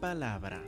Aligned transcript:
palabra. 0.00 0.62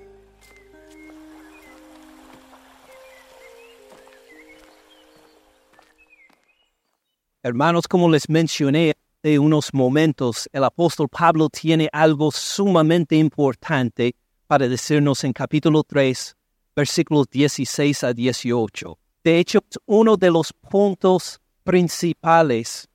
Hermanos, 7.43 7.89
como 7.89 8.09
les 8.09 8.29
mencioné 8.29 8.95
hace 9.25 9.39
unos 9.39 9.75
momentos, 9.75 10.49
el 10.53 10.63
apóstol 10.63 11.09
Pablo 11.09 11.49
tiene 11.49 11.89
algo 11.93 12.31
sumamente 12.31 13.17
importante 13.17 14.15
para 14.47 14.69
decirnos 14.69 15.25
en 15.25 15.33
capítulo 15.33 15.83
3, 15.83 16.37
versículos 16.77 17.29
16 17.31 18.05
a 18.05 18.13
18. 18.13 18.99
De 19.25 19.39
hecho, 19.39 19.61
uno 19.87 20.17
de 20.17 20.31
los 20.31 20.53
puntos 20.53 21.41
principales 21.65 22.89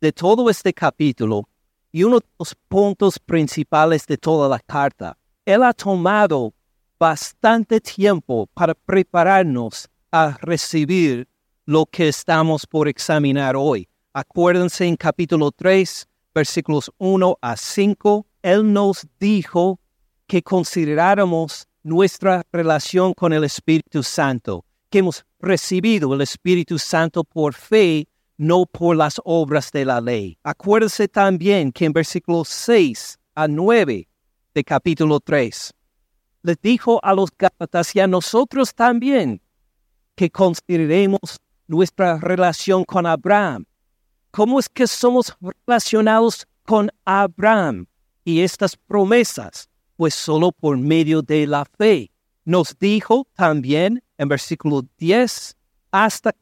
de 0.00 0.12
todo 0.12 0.48
este 0.48 0.72
capítulo 0.72 1.48
y 1.92 2.04
uno 2.04 2.20
de 2.20 2.26
los 2.38 2.54
puntos 2.68 3.18
principales 3.18 4.06
de 4.06 4.16
toda 4.16 4.48
la 4.48 4.60
carta. 4.60 5.19
Él 5.52 5.64
ha 5.64 5.72
tomado 5.72 6.54
bastante 6.96 7.80
tiempo 7.80 8.48
para 8.54 8.72
prepararnos 8.72 9.88
a 10.12 10.38
recibir 10.42 11.26
lo 11.66 11.86
que 11.86 12.06
estamos 12.06 12.64
por 12.66 12.86
examinar 12.86 13.56
hoy. 13.56 13.88
Acuérdense 14.12 14.86
en 14.86 14.94
capítulo 14.94 15.50
3, 15.50 16.06
versículos 16.32 16.92
1 16.98 17.36
a 17.42 17.56
5, 17.56 18.26
Él 18.42 18.72
nos 18.72 19.04
dijo 19.18 19.80
que 20.28 20.40
consideráramos 20.40 21.66
nuestra 21.82 22.44
relación 22.52 23.12
con 23.12 23.32
el 23.32 23.42
Espíritu 23.42 24.04
Santo, 24.04 24.64
que 24.88 24.98
hemos 24.98 25.26
recibido 25.40 26.14
el 26.14 26.20
Espíritu 26.20 26.78
Santo 26.78 27.24
por 27.24 27.54
fe, 27.54 28.06
no 28.36 28.66
por 28.66 28.94
las 28.94 29.20
obras 29.24 29.72
de 29.72 29.84
la 29.84 30.00
ley. 30.00 30.38
Acuérdese 30.44 31.08
también 31.08 31.72
que 31.72 31.86
en 31.86 31.92
versículos 31.92 32.48
6 32.50 33.18
a 33.34 33.48
9 33.48 34.09
de 34.54 34.64
capítulo 34.64 35.20
3, 35.20 35.72
les 36.42 36.60
dijo 36.60 37.00
a 37.04 37.14
los 37.14 37.30
Gálatas 37.36 37.94
y 37.94 38.00
a 38.00 38.06
nosotros 38.06 38.74
también 38.74 39.40
que 40.14 40.30
consideremos 40.30 41.38
nuestra 41.66 42.18
relación 42.18 42.84
con 42.84 43.06
Abraham 43.06 43.64
¿Cómo 44.30 44.60
es 44.60 44.68
que 44.68 44.86
somos 44.86 45.36
relacionados 45.66 46.46
con 46.64 46.88
Abraham 47.04 47.86
y 48.24 48.42
estas 48.42 48.76
promesas? 48.76 49.68
Pues 49.96 50.14
solo 50.14 50.52
por 50.52 50.78
medio 50.78 51.20
de 51.20 51.48
la 51.48 51.64
fe. 51.64 52.12
Nos 52.44 52.78
dijo 52.78 53.26
también 53.34 54.02
en 54.18 54.28
versículo 54.28 54.82
10 54.98 55.56
hasta, 55.90 56.32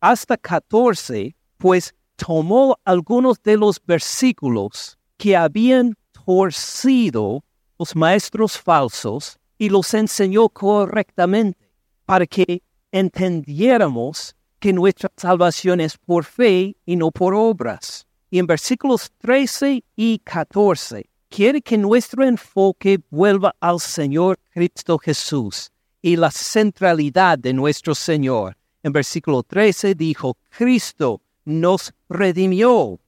hasta 0.00 0.36
14, 0.36 1.34
pues 1.58 1.92
tomó 2.14 2.78
algunos 2.84 3.42
de 3.42 3.56
los 3.56 3.80
versículos 3.84 4.96
que 5.16 5.36
habían 5.36 5.96
torcido 6.24 7.44
los 7.78 7.94
maestros 7.96 8.58
falsos 8.58 9.38
y 9.58 9.68
los 9.68 9.92
enseñó 9.94 10.48
correctamente 10.48 11.70
para 12.04 12.26
que 12.26 12.62
entendiéramos 12.92 14.34
que 14.58 14.72
nuestra 14.72 15.10
salvación 15.16 15.80
es 15.80 15.98
por 15.98 16.24
fe 16.24 16.76
y 16.86 16.96
no 16.96 17.10
por 17.10 17.34
obras. 17.34 18.06
Y 18.30 18.38
en 18.38 18.46
versículos 18.46 19.10
13 19.18 19.84
y 19.96 20.18
14 20.20 21.08
quiere 21.28 21.60
que 21.60 21.76
nuestro 21.76 22.24
enfoque 22.24 23.00
vuelva 23.10 23.54
al 23.60 23.80
Señor 23.80 24.38
Cristo 24.50 24.98
Jesús 24.98 25.70
y 26.00 26.16
la 26.16 26.30
centralidad 26.30 27.38
de 27.38 27.52
nuestro 27.52 27.94
Señor. 27.94 28.56
En 28.82 28.92
versículo 28.92 29.42
13 29.42 29.94
dijo, 29.94 30.36
Cristo 30.50 31.22
nos 31.44 31.92
redimió 32.08 33.00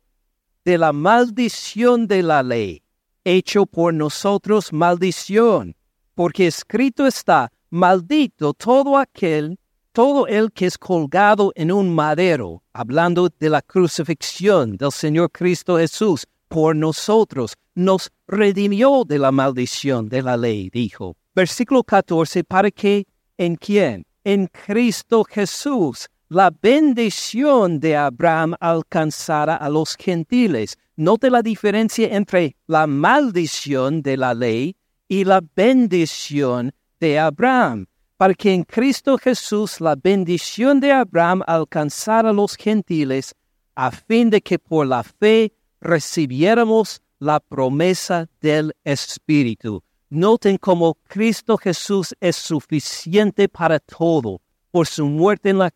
de 0.64 0.78
la 0.78 0.92
maldición 0.92 2.06
de 2.06 2.22
la 2.22 2.42
ley, 2.42 2.82
hecho 3.26 3.66
por 3.66 3.92
nosotros 3.92 4.72
maldición, 4.72 5.74
porque 6.14 6.46
escrito 6.46 7.06
está, 7.06 7.50
maldito 7.70 8.54
todo 8.54 8.96
aquel 8.96 9.58
todo 9.92 10.26
el 10.26 10.52
que 10.52 10.66
es 10.66 10.76
colgado 10.76 11.52
en 11.56 11.72
un 11.72 11.92
madero, 11.94 12.62
hablando 12.72 13.30
de 13.40 13.48
la 13.48 13.62
crucifixión 13.62 14.76
del 14.76 14.92
Señor 14.92 15.30
Cristo 15.32 15.78
Jesús 15.78 16.26
por 16.48 16.76
nosotros, 16.76 17.54
nos 17.74 18.12
redimió 18.28 19.04
de 19.04 19.18
la 19.18 19.32
maldición 19.32 20.08
de 20.08 20.22
la 20.22 20.36
ley, 20.36 20.68
dijo. 20.70 21.16
Versículo 21.34 21.82
14, 21.82 22.44
para 22.44 22.70
que 22.70 23.06
en 23.38 23.56
quién? 23.56 24.04
En 24.22 24.46
Cristo 24.48 25.24
Jesús 25.24 26.08
la 26.28 26.50
bendición 26.50 27.78
de 27.78 27.96
Abraham 27.96 28.54
alcanzara 28.58 29.54
a 29.54 29.68
los 29.68 29.94
gentiles. 29.94 30.76
Note 30.96 31.30
la 31.30 31.42
diferencia 31.42 32.08
entre 32.16 32.56
la 32.66 32.86
maldición 32.86 34.00
de 34.00 34.16
la 34.16 34.32
ley 34.32 34.76
y 35.08 35.24
la 35.24 35.42
bendición 35.54 36.72
de 36.98 37.18
Abraham 37.18 37.86
para 38.16 38.32
que 38.32 38.54
en 38.54 38.64
Cristo 38.64 39.18
Jesús 39.18 39.80
la 39.80 39.94
bendición 39.94 40.80
de 40.80 40.92
Abraham 40.92 41.42
alcanzara 41.46 42.30
a 42.30 42.32
los 42.32 42.56
gentiles, 42.56 43.34
a 43.74 43.90
fin 43.90 44.30
de 44.30 44.40
que 44.40 44.58
por 44.58 44.86
la 44.86 45.02
fe 45.02 45.52
recibiéramos 45.82 47.02
la 47.18 47.40
promesa 47.40 48.26
del 48.40 48.74
Espíritu. 48.84 49.82
Noten 50.08 50.56
cómo 50.56 50.94
Cristo 51.06 51.58
Jesús 51.58 52.14
es 52.20 52.36
suficiente 52.36 53.48
para 53.48 53.78
todo. 53.80 54.40
Por 54.70 54.86
su 54.86 55.06
muerte 55.06 55.50
en 55.50 55.58
la 55.58 55.70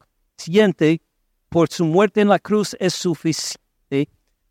por 1.51 1.69
su 1.69 1.85
muerte 1.85 2.23
en 2.23 2.29
la 2.29 2.39
cruz 2.39 2.75
es 2.81 2.95
suficiente 2.95 4.09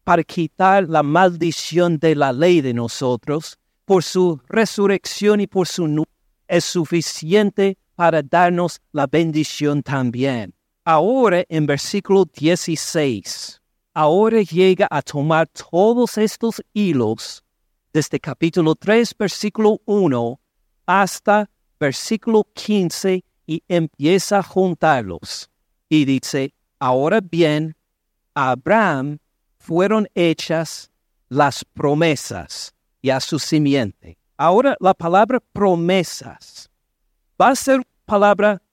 para 0.10 0.24
quitar 0.24 0.90
la 0.90 1.04
maldición 1.04 2.00
de 2.00 2.16
la 2.16 2.34
ley 2.34 2.62
de 2.62 2.74
nosotros. 2.74 3.60
Por 3.86 4.04
su 4.04 4.42
resurrección 4.48 5.40
y 5.40 5.46
por 5.46 5.68
su 5.68 6.04
es 6.48 6.66
suficiente 6.66 7.78
para 7.94 8.24
darnos 8.24 8.82
la 8.92 9.06
bendición 9.06 9.84
también. 9.84 10.56
Ahora 10.84 11.44
en 11.48 11.68
versículo 11.68 12.26
16, 12.26 13.62
ahora 13.94 14.42
llega 14.42 14.88
a 14.90 15.04
tomar 15.04 15.48
todos 15.50 16.18
estos 16.18 16.60
hilos 16.74 17.44
desde 17.94 18.20
capítulo 18.20 18.74
3, 18.74 19.14
versículo 19.16 19.80
1 19.86 20.40
hasta 20.88 21.48
versículo 21.80 22.48
15 22.56 23.24
y 23.46 23.64
empieza 23.68 24.40
a 24.40 24.44
juntarlos. 24.44 25.52
Y 25.88 26.06
dice, 26.06 26.56
ahora 26.80 27.22
bien, 27.22 27.76
Abraham 28.34 29.20
fueron 29.70 30.08
hechas 30.16 30.90
las 31.28 31.64
promesas 31.64 32.74
y 33.04 33.12
a 33.12 33.20
su 33.20 33.38
simiente. 33.38 34.18
Ahora 34.36 34.76
la 34.80 34.96
palabra 34.96 35.40
promesas 35.54 36.72
va 37.40 37.50
a 37.50 37.56
ser 37.56 37.84
palabra 38.04 38.64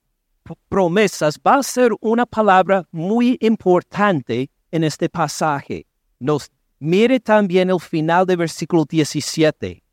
promesas, 0.67 1.39
va 1.45 1.57
a 1.57 1.61
ser 1.61 1.91
una 2.01 2.25
palabra 2.25 2.83
muy 2.91 3.37
importante 3.41 4.49
en 4.71 4.83
este 4.83 5.07
pasaje. 5.07 5.85
Nos 6.17 6.49
mire 6.79 7.19
también 7.19 7.69
el 7.69 7.79
final 7.79 8.25
del 8.25 8.37
versículo 8.37 8.83
17. 8.83 9.83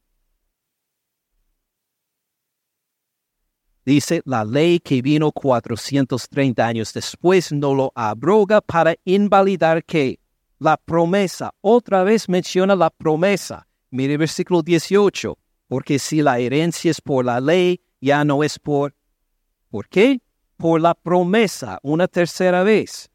Dice, 3.84 4.22
la 4.24 4.42
ley 4.42 4.80
que 4.80 5.02
vino 5.02 5.30
430 5.30 6.66
años 6.66 6.94
después 6.94 7.52
no 7.52 7.74
lo 7.74 7.92
abroga 7.94 8.62
para 8.62 8.94
invalidar 9.04 9.84
que 9.84 10.18
la 10.64 10.78
promesa, 10.78 11.52
otra 11.60 12.04
vez 12.04 12.26
menciona 12.26 12.74
la 12.74 12.88
promesa. 12.88 13.66
Mire 13.90 14.16
versículo 14.16 14.62
18 14.62 15.36
porque 15.68 15.98
si 15.98 16.22
la 16.22 16.38
herencia 16.38 16.90
es 16.90 17.02
por 17.02 17.24
la 17.24 17.38
ley, 17.38 17.82
ya 18.00 18.24
no 18.24 18.42
es 18.42 18.58
por... 18.58 18.94
¿Por 19.68 19.88
qué? 19.88 20.22
Por 20.56 20.80
la 20.80 20.94
promesa, 20.94 21.78
una 21.82 22.08
tercera 22.08 22.62
vez. 22.62 23.10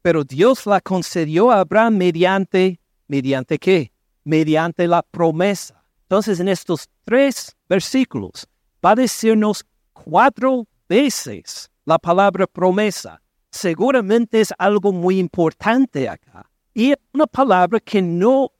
Pero 0.00 0.22
Dios 0.22 0.64
la 0.64 0.80
concedió 0.80 1.50
a 1.50 1.60
Abraham 1.60 1.96
mediante, 1.96 2.78
¿mediante 3.08 3.58
qué? 3.58 3.92
Mediante 4.22 4.86
la 4.86 5.02
promesa. 5.02 5.82
Entonces, 6.02 6.38
en 6.38 6.48
estos 6.48 6.88
tres 7.04 7.56
versículos, 7.68 8.46
va 8.84 8.92
a 8.92 8.94
decirnos 8.94 9.64
cuatro 9.92 10.68
veces 10.88 11.68
la 11.84 11.98
palabra 11.98 12.46
promesa. 12.46 13.20
Seguramente 13.50 14.40
es 14.40 14.52
algo 14.56 14.92
muy 14.92 15.18
importante 15.18 16.08
acá. 16.08 16.51
Y 16.74 16.94
una 17.12 17.26
palabra 17.26 17.80
que 17.80 18.00
no 18.00 18.50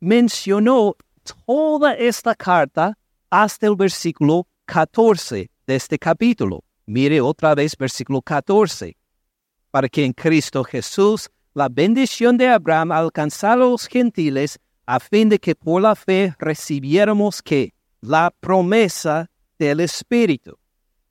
mencionó 0.00 0.96
toda 1.46 1.94
esta 1.94 2.34
carta 2.34 2.98
hasta 3.30 3.66
el 3.66 3.74
versículo 3.74 4.46
14 4.66 5.50
de 5.66 5.74
este 5.74 5.98
capítulo. 5.98 6.62
Mire 6.86 7.20
otra 7.20 7.54
vez 7.54 7.74
versículo 7.76 8.20
14. 8.20 8.96
Para 9.70 9.88
que 9.88 10.04
en 10.04 10.12
Cristo 10.12 10.62
Jesús 10.62 11.30
la 11.54 11.68
bendición 11.68 12.36
de 12.36 12.48
Abraham 12.48 12.92
alcanzara 12.92 13.54
a 13.54 13.56
los 13.56 13.86
gentiles 13.86 14.58
a 14.86 15.00
fin 15.00 15.30
de 15.30 15.38
que 15.38 15.54
por 15.54 15.80
la 15.80 15.94
fe 15.94 16.34
recibiéramos 16.38 17.40
que 17.40 17.72
la 18.02 18.30
promesa 18.40 19.30
del 19.58 19.80
Espíritu. 19.80 20.58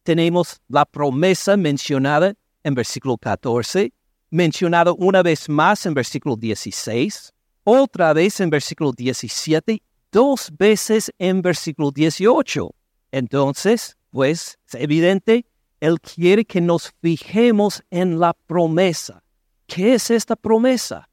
Tenemos 0.03 0.61
la 0.67 0.85
promesa 0.85 1.57
mencionada 1.57 2.35
en 2.63 2.75
versículo 2.75 3.17
14, 3.17 3.91
mencionada 4.33 4.93
una 4.97 5.21
vez 5.21 5.47
más 5.47 5.85
en 5.85 5.93
versículo 5.93 6.35
16, 6.35 7.31
otra 7.63 8.13
vez 8.13 8.39
en 8.39 8.49
versículo 8.49 8.91
17 8.91 9.81
dos 10.11 10.51
veces 10.57 11.11
en 11.17 11.41
versículo 11.41 11.91
18. 11.91 12.73
Entonces, 13.11 13.97
pues 14.11 14.57
es 14.67 14.75
evidente, 14.75 15.45
Él 15.79 15.99
quiere 15.99 16.45
que 16.45 16.61
nos 16.61 16.93
fijemos 17.01 17.83
en 17.89 18.19
la 18.19 18.33
promesa. 18.33 19.23
¿Qué 19.67 19.95
es 19.95 20.09
esta 20.11 20.35
promesa? 20.35 21.09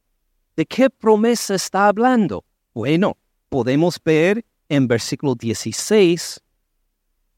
¿De 0.57 0.67
qué 0.67 0.89
promesa 0.91 1.55
está 1.55 1.89
hablando? 1.89 2.45
Bueno, 2.75 3.17
podemos 3.49 3.99
ver 4.05 4.45
en 4.69 4.87
versículo 4.87 5.35
16 5.35 6.41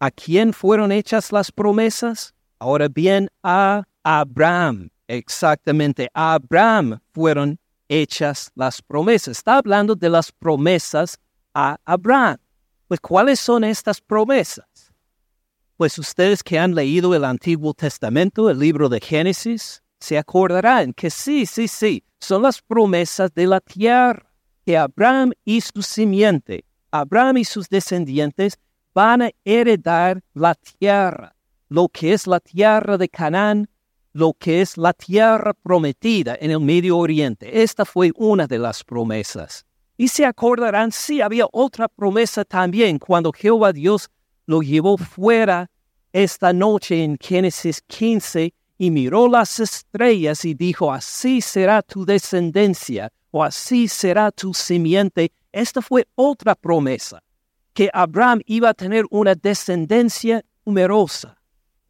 a 0.01 0.11
quién 0.11 0.53
fueron 0.53 0.91
hechas 0.93 1.33
las 1.33 1.51
promesas. 1.51 2.35
Ahora 2.59 2.89
bien, 2.89 3.29
a 3.43 3.85
Abraham. 4.03 4.92
Exactamente, 5.09 6.09
a 6.15 6.35
Abraham 6.35 7.01
fueron 7.13 7.59
hechas 7.89 8.51
las 8.55 8.81
promesas. 8.81 9.39
Está 9.39 9.59
hablando 9.59 9.95
de 9.95 10.09
las 10.09 10.33
promesas 10.33 11.19
a 11.55 11.77
Abraham. 11.85 12.39
Pues, 12.89 13.01
¿cuáles 13.01 13.41
son 13.41 13.65
estas 13.65 14.01
promesas? 14.01 14.93
Pues 15.77 15.99
ustedes 15.99 16.43
que 16.43 16.59
han 16.59 16.75
leído 16.75 17.15
el 17.15 17.25
Antiguo 17.25 17.75
Testamento, 17.75 18.49
el 18.49 18.59
libro 18.59 18.89
de 18.89 19.01
Génesis, 19.01 19.83
se 19.99 20.19
acordarán 20.19 20.93
que 20.93 21.11
sí, 21.11 21.47
sí, 21.47 21.69
sí, 21.69 22.05
son 22.21 22.43
las 22.43 22.61
promesas 22.61 23.33
de 23.35 23.47
la 23.47 23.61
tierra, 23.61 24.27
que 24.65 24.77
Abraham 24.77 25.33
y 25.45 25.61
su 25.61 25.83
simiente, 25.83 26.65
Abraham 26.91 27.39
y 27.39 27.45
sus 27.45 27.69
descendientes 27.69 28.59
van 28.95 29.23
a 29.23 29.31
heredar 29.45 30.23
la 30.35 30.55
tierra, 30.55 31.35
lo 31.69 31.89
que 31.89 32.13
es 32.13 32.27
la 32.27 32.41
tierra 32.41 32.99
de 32.99 33.09
Canaán, 33.09 33.69
lo 34.13 34.35
que 34.35 34.61
es 34.61 34.77
la 34.77 34.93
tierra 34.93 35.55
prometida 35.55 36.37
en 36.41 36.51
el 36.51 36.61
Medio 36.61 36.99
Oriente. 36.99 37.63
Esta 37.63 37.85
fue 37.85 38.13
una 38.17 38.47
de 38.47 38.59
las 38.59 38.85
promesas. 38.85 39.65
Y 39.97 40.09
se 40.09 40.25
acordarán, 40.25 40.93
sí, 40.93 41.21
había 41.21 41.47
otra 41.53 41.89
promesa 41.89 42.45
también 42.45 42.99
cuando 42.99 43.33
Jehová 43.33 43.73
Dios 43.73 44.11
lo 44.47 44.61
llevó 44.61 44.97
fuera 44.97 45.71
esta 46.13 46.53
noche 46.53 47.03
en 47.05 47.17
Génesis 47.19 47.83
15 47.87 48.53
y 48.79 48.91
miró 48.91 49.29
las 49.29 49.61
estrellas 49.61 50.45
y 50.45 50.55
dijo, 50.55 50.93
así 50.93 51.41
será 51.41 51.83
tu 51.83 52.05
descendencia 52.05 53.13
o 53.31 53.45
así 53.45 53.89
será 53.89 54.31
tu 54.31 54.53
simiente. 54.53 55.33
Esta 55.53 55.81
fue 55.81 56.07
otra 56.15 56.55
promesa, 56.55 57.23
que 57.73 57.91
Abraham 57.93 58.41
iba 58.47 58.71
a 58.71 58.75
tener 58.75 59.05
una 59.11 59.35
descendencia 59.35 60.43
numerosa. 60.65 61.42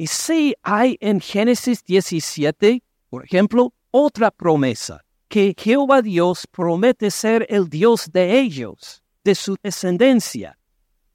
Y 0.02 0.08
sí 0.08 0.56
hay 0.64 0.98
en 1.00 1.20
Génesis 1.20 1.84
17, 1.84 2.82
por 3.08 3.24
ejemplo, 3.24 3.72
otra 3.92 4.32
promesa, 4.32 5.04
que 5.28 5.54
Jehová 5.56 6.02
Dios 6.02 6.44
promete 6.50 7.08
ser 7.08 7.46
el 7.48 7.68
Dios 7.68 8.10
de 8.10 8.40
ellos, 8.40 9.00
de 9.22 9.36
su 9.36 9.56
descendencia, 9.62 10.58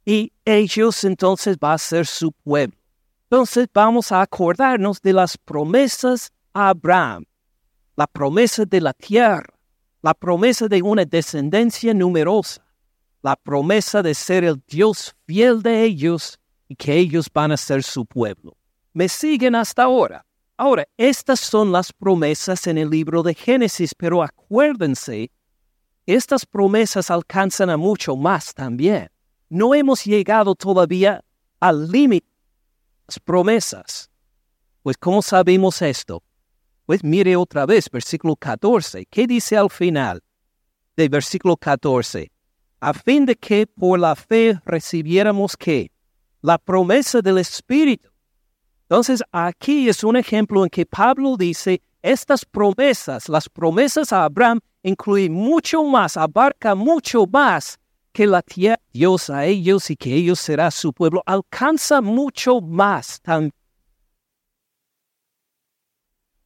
y 0.05 0.31
ellos 0.45 1.03
entonces 1.03 1.57
va 1.61 1.73
a 1.73 1.77
ser 1.77 2.05
su 2.05 2.31
pueblo. 2.31 2.77
Entonces 3.23 3.67
vamos 3.73 4.13
a 4.13 4.21
acordarnos 4.21 5.01
de 5.01 5.11
las 5.11 5.37
promesas 5.37 6.31
a 6.53 6.69
Abraham, 6.69 7.25
la 7.97 8.07
promesa 8.07 8.63
de 8.63 8.79
la 8.79 8.93
tierra, 8.93 9.53
la 10.01 10.13
promesa 10.13 10.69
de 10.69 10.81
una 10.81 11.03
descendencia 11.03 11.93
numerosa, 11.93 12.65
la 13.21 13.35
promesa 13.35 14.01
de 14.01 14.15
ser 14.15 14.45
el 14.45 14.63
Dios 14.65 15.13
fiel 15.25 15.61
de 15.61 15.83
ellos 15.83 16.39
y 16.69 16.75
que 16.77 16.95
ellos 16.95 17.27
van 17.33 17.51
a 17.51 17.57
ser 17.57 17.83
su 17.83 18.05
pueblo 18.05 18.57
me 18.97 19.07
siguen 19.07 19.53
hasta 19.53 19.83
ahora. 19.83 20.25
Ahora, 20.57 20.87
estas 20.97 21.39
son 21.39 21.71
las 21.71 21.93
promesas 21.93 22.65
en 22.65 22.79
el 22.79 22.89
libro 22.89 23.21
de 23.21 23.35
Génesis, 23.35 23.93
pero 23.93 24.23
acuérdense, 24.23 25.29
estas 26.07 26.47
promesas 26.47 27.11
alcanzan 27.11 27.69
a 27.69 27.77
mucho 27.77 28.15
más 28.15 28.55
también. 28.55 29.07
No 29.49 29.75
hemos 29.75 30.03
llegado 30.03 30.55
todavía 30.55 31.23
al 31.59 31.91
límite 31.91 32.25
de 32.25 33.03
las 33.09 33.19
promesas. 33.19 34.09
Pues, 34.81 34.97
¿cómo 34.97 35.21
sabemos 35.21 35.79
esto? 35.83 36.23
Pues 36.87 37.03
mire 37.03 37.35
otra 37.35 37.67
vez, 37.67 37.91
versículo 37.91 38.35
14. 38.35 39.05
¿Qué 39.05 39.27
dice 39.27 39.55
al 39.57 39.69
final 39.69 40.23
del 40.95 41.09
versículo 41.09 41.55
14? 41.55 42.31
A 42.79 42.93
fin 42.95 43.27
de 43.27 43.35
que 43.35 43.67
por 43.67 43.99
la 43.99 44.15
fe 44.15 44.59
recibiéramos 44.65 45.55
que 45.55 45.91
la 46.41 46.57
promesa 46.57 47.21
del 47.21 47.37
Espíritu 47.37 48.09
entonces, 48.89 49.21
aquí 49.33 49.89
es 49.89 50.01
un 50.05 50.15
ejemplo 50.15 50.63
en 50.63 50.69
que 50.69 50.85
Pablo 50.85 51.35
dice, 51.35 51.81
estas 52.01 52.45
promesas, 52.45 53.27
las 53.27 53.49
promesas 53.49 54.13
a 54.13 54.23
Abraham, 54.23 54.61
incluyen 54.81 55.33
mucho 55.33 55.83
más, 55.83 56.15
abarca 56.15 56.73
mucho 56.73 57.25
más 57.25 57.77
que 58.13 58.25
la 58.25 58.41
tierra 58.41 58.79
Dios 58.93 59.29
a 59.29 59.45
ellos 59.45 59.89
y 59.89 59.97
que 59.97 60.13
ellos 60.13 60.39
será 60.39 60.71
su 60.71 60.93
pueblo, 60.93 61.21
alcanza 61.25 61.99
mucho 61.99 62.61
más 62.61 63.19
también. 63.19 63.51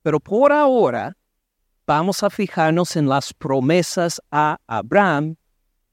Pero 0.01 0.19
por 0.19 0.51
ahora 0.51 1.15
vamos 1.85 2.23
a 2.23 2.31
fijarnos 2.31 2.95
en 2.95 3.07
las 3.07 3.35
promesas 3.35 4.19
a 4.31 4.57
Abraham 4.65 5.35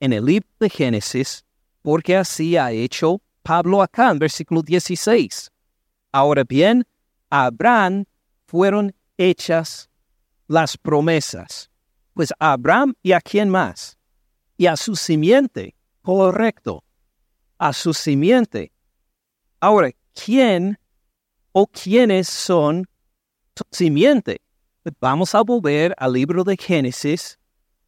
en 0.00 0.14
el 0.14 0.24
libro 0.24 0.48
de 0.58 0.70
Génesis, 0.70 1.44
porque 1.82 2.16
así 2.16 2.56
ha 2.56 2.72
hecho 2.72 3.20
Pablo 3.42 3.82
acá 3.82 4.10
en 4.10 4.18
versículo 4.18 4.62
16. 4.62 5.50
Ahora 6.12 6.44
bien, 6.44 6.87
a 7.31 7.46
Abraham 7.46 8.05
fueron 8.46 8.94
hechas 9.16 9.88
las 10.46 10.76
promesas. 10.76 11.70
Pues 12.14 12.32
a 12.38 12.52
Abraham 12.52 12.94
y 13.02 13.12
a 13.12 13.20
quién 13.20 13.49
más? 13.49 13.96
Y 14.56 14.66
a 14.66 14.76
su 14.76 14.96
simiente, 14.96 15.76
correcto, 16.02 16.82
a 17.58 17.72
su 17.72 17.93
simiente. 17.94 18.72
Ahora, 19.60 19.90
¿quién 20.14 20.78
o 21.52 21.66
quiénes 21.66 22.28
son 22.28 22.88
su 23.54 23.64
simiente? 23.70 24.40
Pues 24.82 24.94
vamos 25.00 25.34
a 25.34 25.43
volver 25.43 25.94
al 25.99 26.12
libro 26.14 26.43
de 26.43 26.56
Génesis 26.56 27.38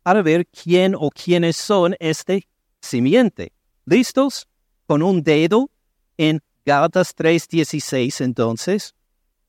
para 0.03 0.23
ver 0.23 0.47
quién 0.47 0.95
o 0.95 1.11
quiénes 1.11 1.57
son 1.57 1.97
este 1.99 2.47
simiente. 2.81 3.53
¿Listos? 3.85 4.49
Con 4.87 5.03
un 5.03 5.23
dedo 5.23 5.71
en 6.17 6.43
Gálatas 6.71 7.13
3:16 7.17 8.21
entonces. 8.21 8.95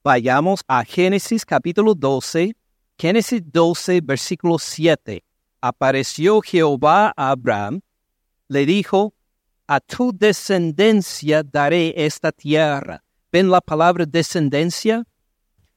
Vayamos 0.04 0.64
a 0.68 0.84
Génesis 0.84 1.46
capítulo 1.46 1.94
12. 1.94 2.56
Génesis 2.98 3.44
12, 3.46 4.02
versículo 4.02 4.58
7. 4.58 5.24
Apareció 5.62 6.42
Jehová 6.42 7.14
a 7.16 7.30
Abraham, 7.30 7.82
le 8.48 8.66
dijo, 8.66 9.14
a 9.68 9.80
tu 9.80 10.12
descendencia 10.12 11.44
daré 11.44 11.94
esta 11.96 12.32
tierra. 12.32 13.04
¿Ven 13.32 13.52
la 13.52 13.62
palabra 13.62 14.08
descendencia? 14.08 15.06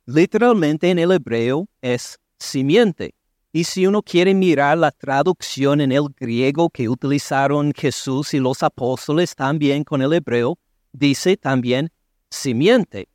Literalmente 0.06 0.88
en 0.88 0.98
el 0.98 1.12
hebreo 1.12 1.68
es 1.82 2.18
simiente. 2.38 3.14
Y 3.52 3.64
si 3.64 3.86
uno 3.86 4.02
quiere 4.02 4.32
mirar 4.32 4.78
la 4.78 4.92
traducción 4.92 5.82
en 5.82 5.92
el 5.92 6.08
griego 6.18 6.70
que 6.70 6.88
utilizaron 6.88 7.74
Jesús 7.76 8.32
y 8.32 8.38
los 8.38 8.62
apóstoles 8.62 9.34
también 9.34 9.84
con 9.84 10.00
el 10.00 10.14
hebreo, 10.14 10.58
dice 10.94 11.36
también 11.36 11.90
simiente. 12.30 13.08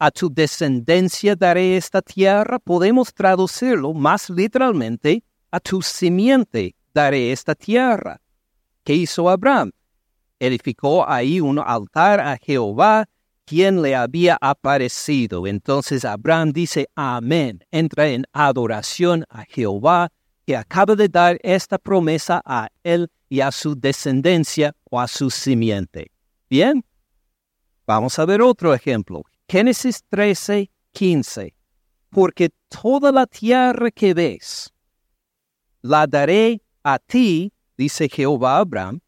A 0.00 0.10
tu 0.10 0.32
descendencia 0.32 1.36
daré 1.36 1.76
esta 1.76 2.02
tierra. 2.02 2.58
Podemos 2.58 3.12
traducirlo 3.14 3.94
más 3.94 4.30
literalmente, 4.30 5.22
a 5.50 5.60
tu 5.60 5.82
simiente 5.82 6.74
daré 6.94 7.32
esta 7.32 7.54
tierra. 7.54 8.20
¿Qué 8.84 8.94
hizo 8.94 9.28
Abraham? 9.28 9.70
Edificó 10.40 11.08
ahí 11.08 11.40
un 11.40 11.58
altar 11.58 12.20
a 12.20 12.36
Jehová, 12.36 13.08
quien 13.44 13.82
le 13.82 13.96
había 13.96 14.38
aparecido. 14.40 15.46
Entonces 15.46 16.04
Abraham 16.04 16.52
dice, 16.52 16.88
amén. 16.94 17.64
Entra 17.70 18.08
en 18.08 18.24
adoración 18.32 19.24
a 19.28 19.44
Jehová, 19.44 20.10
que 20.46 20.56
acaba 20.56 20.94
de 20.94 21.08
dar 21.08 21.38
esta 21.42 21.76
promesa 21.76 22.40
a 22.44 22.68
él 22.84 23.10
y 23.28 23.40
a 23.40 23.50
su 23.50 23.74
descendencia 23.74 24.74
o 24.90 25.00
a 25.00 25.08
su 25.08 25.28
simiente. 25.30 26.10
Bien, 26.48 26.84
Vamos 27.88 28.18
a 28.18 28.26
ver 28.26 28.42
otro 28.42 28.74
ejemplo. 28.74 29.22
Génesis 29.48 30.04
13, 30.10 30.70
15. 30.92 31.54
Porque 32.10 32.50
toda 32.68 33.10
la 33.10 33.26
tierra 33.26 33.90
que 33.90 34.12
ves, 34.12 34.74
la 35.80 36.06
daré 36.06 36.60
a 36.82 36.98
ti, 36.98 37.50
dice 37.78 38.10
Jehová 38.10 38.58
Abraham, 38.58 39.00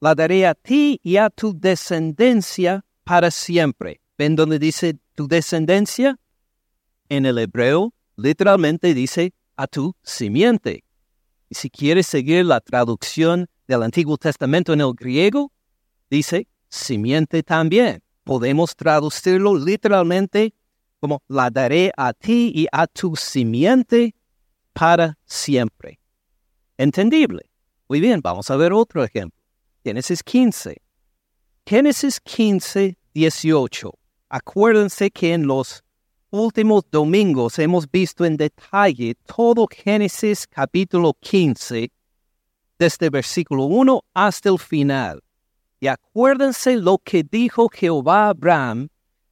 la 0.00 0.14
daré 0.14 0.46
a 0.46 0.54
ti 0.54 1.00
y 1.02 1.16
a 1.16 1.30
tu 1.30 1.58
descendencia 1.58 2.84
para 3.04 3.30
siempre. 3.30 4.02
¿Ven 4.18 4.36
dónde 4.36 4.58
dice 4.58 4.98
tu 5.14 5.26
descendencia? 5.26 6.18
En 7.08 7.24
el 7.24 7.38
hebreo, 7.38 7.94
literalmente 8.16 8.92
dice 8.92 9.32
a 9.56 9.66
tu 9.66 9.96
simiente. 10.02 10.84
Y 11.48 11.54
si 11.54 11.70
quieres 11.70 12.06
seguir 12.06 12.44
la 12.44 12.60
traducción 12.60 13.48
del 13.66 13.82
Antiguo 13.82 14.18
Testamento 14.18 14.74
en 14.74 14.82
el 14.82 14.92
griego, 14.92 15.52
dice 16.10 16.48
simiente 16.68 17.42
también 17.42 18.02
podemos 18.30 18.76
traducirlo 18.76 19.56
literalmente 19.56 20.54
como 21.00 21.20
la 21.26 21.50
daré 21.50 21.90
a 21.96 22.12
ti 22.12 22.52
y 22.54 22.68
a 22.70 22.86
tu 22.86 23.16
simiente 23.16 24.14
para 24.72 25.18
siempre. 25.24 25.98
Entendible. 26.78 27.50
Muy 27.88 27.98
bien, 27.98 28.20
vamos 28.22 28.48
a 28.48 28.56
ver 28.56 28.72
otro 28.72 29.02
ejemplo. 29.02 29.36
Génesis 29.82 30.22
15. 30.22 30.76
Génesis 31.66 32.20
15, 32.20 32.96
18. 33.14 33.98
Acuérdense 34.28 35.10
que 35.10 35.34
en 35.34 35.48
los 35.48 35.82
últimos 36.30 36.84
domingos 36.88 37.58
hemos 37.58 37.90
visto 37.90 38.24
en 38.24 38.36
detalle 38.36 39.16
todo 39.26 39.66
Génesis 39.68 40.46
capítulo 40.46 41.14
15, 41.18 41.90
desde 42.78 43.10
versículo 43.10 43.64
1 43.64 44.04
hasta 44.14 44.50
el 44.50 44.58
final. 44.60 45.20
Y 45.80 45.86
acuérdense 45.86 46.76
lo 46.76 46.98
que 46.98 47.22
dijo 47.22 47.68
Jehová 47.68 48.26
a 48.26 48.28
Abraham 48.28 48.88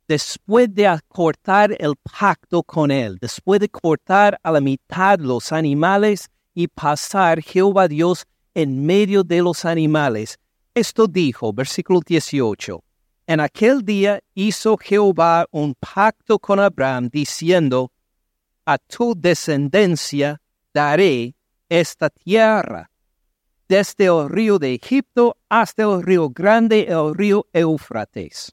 después 0.09 0.75
de 0.75 0.87
acortar 0.87 1.77
el 1.79 1.95
pacto 1.97 2.63
con 2.63 2.91
él, 2.91 3.19
después 3.21 3.61
de 3.61 3.69
cortar 3.69 4.41
a 4.43 4.51
la 4.51 4.61
mitad 4.61 5.19
los 5.19 5.53
animales 5.53 6.31
y 6.55 6.67
pasar 6.67 7.43
Jehová 7.43 7.87
Dios 7.87 8.25
en 8.55 8.85
medio 8.85 9.23
de 9.23 9.43
los 9.43 9.67
animales. 9.67 10.39
Esto 10.75 11.07
dijo, 11.07 11.53
versículo 11.53 12.01
18. 12.01 12.83
En 13.27 13.41
aquel 13.41 13.85
día 13.85 14.21
hizo 14.35 14.79
Jehová 14.79 15.45
un 15.51 15.75
pacto 15.75 16.39
con 16.39 16.59
Abraham, 16.59 17.11
diciendo, 17.13 17.93
A 18.65 18.79
tu 18.79 19.15
descendencia 19.15 20.41
daré 20.73 21.35
esta 21.69 22.09
tierra, 22.09 22.91
desde 23.69 24.07
el 24.07 24.29
río 24.29 24.59
de 24.59 24.75
Egipto 24.75 25.37
hasta 25.49 25.83
el 25.83 26.03
río 26.03 26.31
grande, 26.31 26.87
el 26.89 27.15
río 27.15 27.47
Éufrates. 27.53 28.53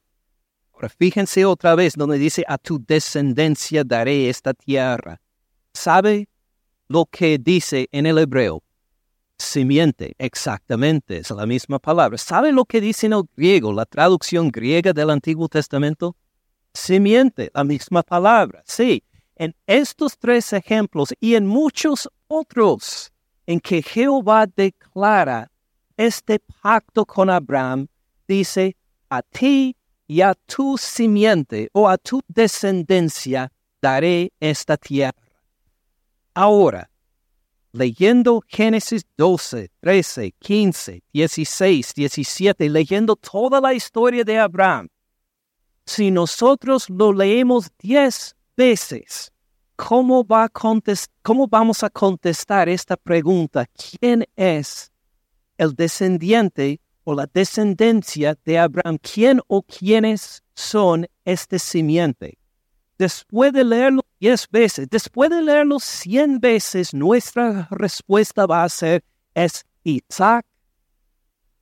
Ahora 0.73 0.89
fíjense 0.89 1.45
otra 1.45 1.73
vez 1.75 1.93
donde 1.95 2.17
dice, 2.17 2.43
A 2.47 2.57
tu 2.57 2.83
descendencia 2.85 3.83
daré 3.83 4.29
esta 4.29 4.53
tierra. 4.53 5.21
¿Sabe 5.73 6.27
lo 6.89 7.05
que 7.05 7.37
dice 7.37 7.87
en 7.91 8.05
el 8.05 8.17
hebreo? 8.17 8.61
Simiente, 9.37 10.15
exactamente, 10.17 11.17
es 11.17 11.31
la 11.31 11.45
misma 11.45 11.79
palabra. 11.79 12.17
¿Sabe 12.17 12.51
lo 12.51 12.65
que 12.65 12.81
dice 12.81 13.05
en 13.07 13.13
el 13.13 13.23
griego, 13.35 13.73
la 13.73 13.85
traducción 13.85 14.49
griega 14.49 14.93
del 14.93 15.09
Antiguo 15.09 15.47
Testamento? 15.47 16.15
Simiente, 16.73 17.51
la 17.53 17.63
misma 17.63 18.03
palabra. 18.03 18.63
Sí, 18.65 19.03
en 19.35 19.55
estos 19.65 20.17
tres 20.17 20.51
ejemplos 20.53 21.13
y 21.19 21.35
en 21.35 21.47
muchos 21.47 22.09
otros 22.27 23.13
en 23.47 23.59
que 23.59 23.81
Jehová 23.81 24.47
declara 24.47 25.51
este 25.97 26.39
pacto 26.61 27.05
con 27.05 27.29
Abraham, 27.29 27.87
dice, 28.27 28.75
a 29.09 29.21
ti 29.21 29.75
y 30.07 30.21
a 30.21 30.33
tu 30.33 30.77
simiente 30.77 31.69
o 31.73 31.87
a 31.87 31.97
tu 31.97 32.21
descendencia 32.27 33.51
daré 33.81 34.31
esta 34.39 34.77
tierra. 34.77 35.13
Ahora, 36.33 36.89
leyendo 37.71 38.41
Génesis 38.47 39.05
12, 39.17 39.71
13, 39.79 40.31
15, 40.39 41.03
16, 41.13 41.93
17, 41.93 42.69
leyendo 42.69 43.15
toda 43.15 43.61
la 43.61 43.73
historia 43.73 44.23
de 44.23 44.39
Abraham, 44.39 44.89
si 45.85 46.09
nosotros 46.09 46.89
lo 46.89 47.13
leemos 47.13 47.69
diez 47.77 48.35
veces, 48.57 49.31
¿cómo, 49.75 50.23
va 50.25 50.49
¿cómo 50.49 51.47
vamos 51.47 51.83
a 51.83 51.89
contestar 51.89 52.69
esta 52.69 52.95
pregunta? 52.97 53.65
¿Quién 53.67 54.25
es 54.35 54.91
el 55.57 55.73
descendiente 55.73 56.79
o 57.03 57.13
la 57.13 57.27
descendencia 57.31 58.37
de 58.45 58.59
Abraham? 58.59 58.97
¿Quién 59.01 59.41
o 59.47 59.61
quiénes 59.61 60.43
son 60.55 61.07
este 61.23 61.59
simiente? 61.59 62.37
Después 62.97 63.51
de 63.51 63.63
leerlo 63.63 64.01
diez 64.19 64.47
veces, 64.49 64.87
después 64.89 65.29
de 65.29 65.41
leerlo 65.41 65.79
cien 65.79 66.39
veces, 66.39 66.93
nuestra 66.93 67.67
respuesta 67.69 68.45
va 68.45 68.63
a 68.63 68.69
ser 68.69 69.03
es 69.33 69.65
Isaac 69.83 70.45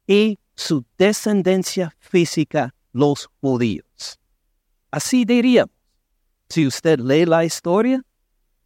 y 0.05 0.38
su 0.55 0.86
descendencia 0.98 1.96
física, 2.00 2.74
los 2.91 3.29
judíos. 3.41 4.20
Así 4.91 5.25
diríamos. 5.25 5.83
Si 6.54 6.68
usted 6.68 7.00
lee 7.00 7.26
la 7.26 7.44
historia, 7.44 8.06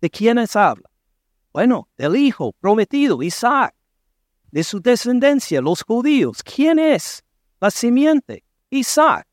¿de 0.01 0.09
quiénes 0.09 0.57
habla? 0.57 0.89
Bueno, 1.53 1.87
del 1.97 2.17
hijo 2.17 2.51
prometido, 2.59 3.23
Isaac, 3.23 3.73
de 4.51 4.65
su 4.65 4.81
descendencia, 4.81 5.61
los 5.61 5.83
judíos. 5.83 6.43
¿Quién 6.43 6.79
es 6.79 7.23
la 7.61 7.71
simiente? 7.71 8.43
Isaac. 8.69 9.25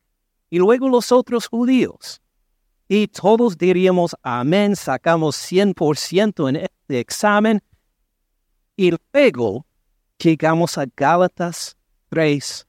Y 0.51 0.59
luego 0.59 0.89
los 0.89 1.11
otros 1.11 1.49
judíos 1.49 2.23
y 2.87 3.09
todos 3.09 3.59
diríamos 3.59 4.15
amén, 4.23 4.77
sacamos 4.77 5.35
100% 5.35 6.49
en 6.49 6.55
este 6.55 7.01
examen 7.01 7.61
y 8.77 8.93
luego 9.13 9.67
llegamos 10.17 10.79
a 10.79 10.85
Gálatas 10.95 11.77
3, 12.09 12.69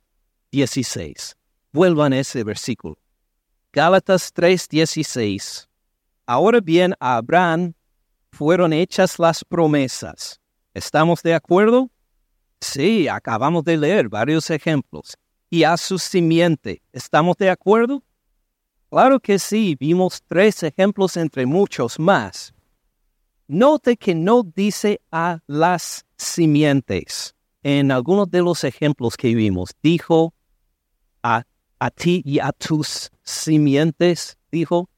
16. 0.51 1.37
Vuelvan 1.71 2.13
a 2.13 2.21
ese 2.21 2.43
versículo. 2.43 2.97
Gálatas 3.71 4.33
3, 4.33 4.67
16. 4.67 5.69
Ahora 6.25 6.59
bien, 6.59 6.93
a 6.99 7.17
Abraham 7.17 7.73
fueron 8.31 8.73
hechas 8.73 9.19
las 9.19 9.43
promesas. 9.43 10.41
¿Estamos 10.73 11.21
de 11.21 11.35
acuerdo? 11.35 11.89
Sí, 12.59 13.07
acabamos 13.07 13.63
de 13.63 13.77
leer 13.77 14.09
varios 14.09 14.49
ejemplos. 14.49 15.15
Y 15.49 15.63
a 15.63 15.77
su 15.77 15.99
simiente, 15.99 16.81
¿estamos 16.91 17.37
de 17.37 17.49
acuerdo? 17.49 18.03
Claro 18.89 19.19
que 19.19 19.37
sí, 19.37 19.77
vimos 19.79 20.21
tres 20.27 20.63
ejemplos 20.63 21.15
entre 21.15 21.45
muchos 21.45 21.99
más. 21.99 22.53
Note 23.47 23.95
que 23.95 24.15
no 24.15 24.41
dice 24.43 25.01
a 25.11 25.39
las 25.45 26.05
simientes. 26.17 27.35
En 27.61 27.91
algunos 27.91 28.29
de 28.31 28.41
los 28.41 28.63
ejemplos 28.63 29.15
que 29.15 29.35
vimos, 29.35 29.71
dijo 29.83 30.33
a, 31.21 31.43
a 31.79 31.91
ti 31.91 32.21
y 32.25 32.39
a 32.39 32.51
tus 32.51 33.11
simientes, 33.23 34.37
dijo. 34.51 34.89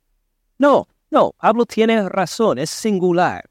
No, 0.57 0.87
no, 1.09 1.33
Pablo 1.37 1.65
tiene 1.65 2.07
razón, 2.09 2.57
es 2.57 2.69
singular. 2.69 3.49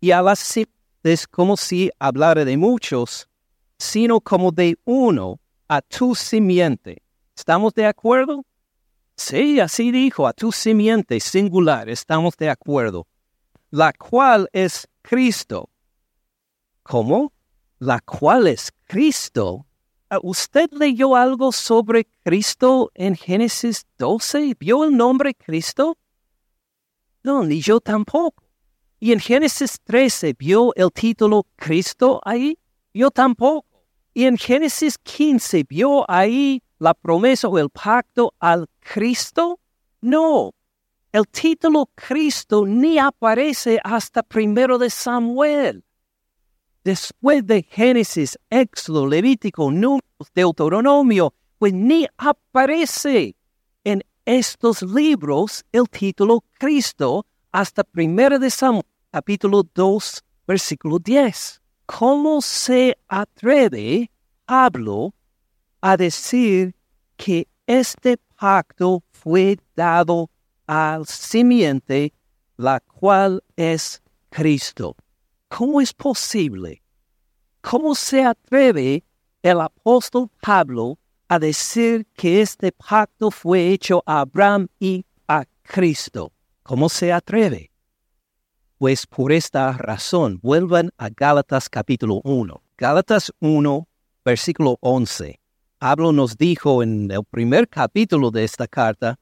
Y 0.00 0.10
a 0.10 0.22
las 0.22 0.38
simientes 0.38 1.26
como 1.26 1.56
si 1.56 1.90
hablara 1.98 2.44
de 2.44 2.56
muchos, 2.56 3.28
sino 3.78 4.20
como 4.20 4.52
de 4.52 4.76
uno, 4.84 5.40
a 5.68 5.80
tu 5.82 6.14
simiente. 6.14 7.02
¿Estamos 7.36 7.74
de 7.74 7.86
acuerdo? 7.86 8.44
Sí, 9.16 9.60
así 9.60 9.90
dijo, 9.90 10.26
a 10.26 10.32
tu 10.32 10.52
simiente 10.52 11.20
singular, 11.20 11.88
estamos 11.88 12.36
de 12.36 12.50
acuerdo, 12.50 13.06
la 13.70 13.92
cual 13.92 14.48
es 14.52 14.88
Cristo. 15.02 15.70
¿Cómo? 16.82 17.32
La 17.78 18.00
cual 18.00 18.46
es 18.46 18.72
Cristo. 18.84 19.66
Ah, 20.08 20.18
¿Usted 20.22 20.70
leyó 20.72 21.16
algo 21.16 21.52
sobre 21.52 22.06
Cristo 22.24 22.90
en 22.94 23.14
Génesis 23.14 23.84
12? 23.98 24.56
¿Vio 24.58 24.84
el 24.84 24.96
nombre 24.96 25.34
Cristo? 25.34 25.98
No, 27.28 27.44
ni 27.44 27.60
yo 27.60 27.78
tampoco. 27.78 28.42
¿Y 28.98 29.12
en 29.12 29.20
Génesis 29.20 29.78
13 29.84 30.34
vio 30.38 30.74
el 30.74 30.90
título 30.90 31.46
Cristo 31.56 32.22
ahí? 32.24 32.58
Yo 32.94 33.10
tampoco. 33.10 33.66
¿Y 34.14 34.24
en 34.24 34.38
Génesis 34.38 34.96
15 34.96 35.66
vio 35.68 36.10
ahí 36.10 36.62
la 36.78 36.94
promesa 36.94 37.48
o 37.48 37.58
el 37.58 37.68
pacto 37.68 38.32
al 38.38 38.66
Cristo? 38.80 39.60
No, 40.00 40.54
el 41.12 41.28
título 41.28 41.90
Cristo 41.94 42.64
ni 42.64 42.98
aparece 42.98 43.78
hasta 43.84 44.22
primero 44.22 44.78
de 44.78 44.88
Samuel. 44.88 45.84
Después 46.82 47.46
de 47.46 47.62
Génesis, 47.62 48.38
Éxodo, 48.48 49.06
Levítico, 49.06 49.70
Números, 49.70 50.32
Deuteronomio, 50.34 51.34
pues 51.58 51.74
ni 51.74 52.06
aparece 52.16 53.36
estos 54.28 54.82
libros 54.82 55.64
el 55.72 55.88
título 55.88 56.44
Cristo 56.58 57.24
hasta 57.50 57.82
primero 57.82 58.38
de 58.38 58.50
Samuel, 58.50 58.84
capítulo 59.10 59.62
2, 59.74 60.22
versículo 60.46 60.98
10. 60.98 61.62
¿Cómo 61.86 62.42
se 62.42 62.98
atreve 63.08 64.10
Pablo 64.44 65.14
a 65.80 65.96
decir 65.96 66.76
que 67.16 67.48
este 67.66 68.18
pacto 68.38 69.02
fue 69.12 69.58
dado 69.74 70.28
al 70.66 71.06
simiente, 71.06 72.12
la 72.58 72.80
cual 72.80 73.42
es 73.56 74.02
Cristo. 74.28 74.94
¿Cómo 75.48 75.80
es 75.80 75.94
posible? 75.94 76.82
¿Cómo 77.62 77.94
se 77.94 78.22
atreve 78.22 79.02
el 79.42 79.62
apóstol 79.62 80.28
Pablo 80.42 80.98
a 81.28 81.38
decir 81.38 82.06
que 82.14 82.40
este 82.40 82.72
pacto 82.72 83.30
fue 83.30 83.68
hecho 83.68 84.02
a 84.06 84.20
Abraham 84.20 84.68
y 84.80 85.04
a 85.26 85.44
Cristo? 85.62 86.32
¿Cómo 86.62 86.88
se 86.88 87.12
atreve? 87.12 87.70
Pues 88.78 89.06
por 89.06 89.32
esta 89.32 89.72
razón, 89.72 90.38
vuelvan 90.42 90.90
a 90.96 91.08
Gálatas 91.10 91.68
capítulo 91.68 92.20
1. 92.24 92.62
Gálatas 92.76 93.32
1, 93.40 93.88
versículo 94.24 94.78
11. 94.80 95.40
Pablo 95.78 96.12
nos 96.12 96.36
dijo 96.36 96.82
en 96.82 97.10
el 97.10 97.24
primer 97.24 97.68
capítulo 97.68 98.30
de 98.30 98.44
esta 98.44 98.66
carta, 98.66 99.18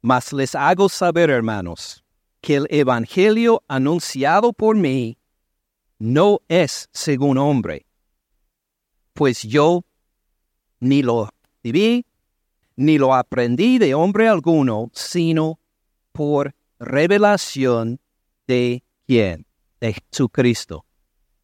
mas 0.00 0.32
les 0.32 0.54
hago 0.54 0.88
saber, 0.88 1.30
hermanos, 1.30 2.04
que 2.40 2.56
el 2.56 2.66
Evangelio 2.70 3.62
anunciado 3.68 4.52
por 4.52 4.76
mí 4.76 5.18
no 5.98 6.40
es 6.48 6.88
según 6.92 7.38
hombre, 7.38 7.86
pues 9.12 9.42
yo 9.42 9.84
ni 10.80 11.02
lo 11.02 11.28
ni 12.76 12.98
lo 12.98 13.14
aprendí 13.14 13.78
de 13.78 13.94
hombre 13.94 14.28
alguno, 14.28 14.90
sino 14.92 15.58
por 16.12 16.54
revelación 16.78 18.00
de 18.46 18.82
quién? 19.06 19.46
De 19.80 19.94
Jesucristo. 19.94 20.84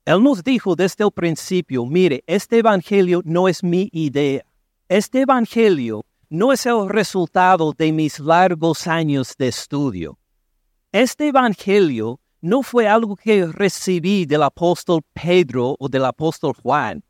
Él 0.04 0.22
nos 0.22 0.44
dijo 0.44 0.76
desde 0.76 1.04
el 1.04 1.10
principio, 1.10 1.86
mire, 1.86 2.22
este 2.26 2.58
Evangelio 2.58 3.22
no 3.24 3.48
es 3.48 3.62
mi 3.62 3.88
idea. 3.92 4.44
Este 4.88 5.22
Evangelio 5.22 6.04
no 6.28 6.52
es 6.52 6.66
el 6.66 6.88
resultado 6.88 7.72
de 7.72 7.90
mis 7.90 8.20
largos 8.20 8.86
años 8.86 9.34
de 9.38 9.48
estudio. 9.48 10.18
Este 10.92 11.28
Evangelio 11.28 12.20
no 12.40 12.62
fue 12.62 12.86
algo 12.86 13.16
que 13.16 13.46
recibí 13.46 14.26
del 14.26 14.42
apóstol 14.42 15.00
Pedro 15.14 15.74
o 15.78 15.88
del 15.88 16.04
apóstol 16.04 16.52
Juan. 16.62 17.02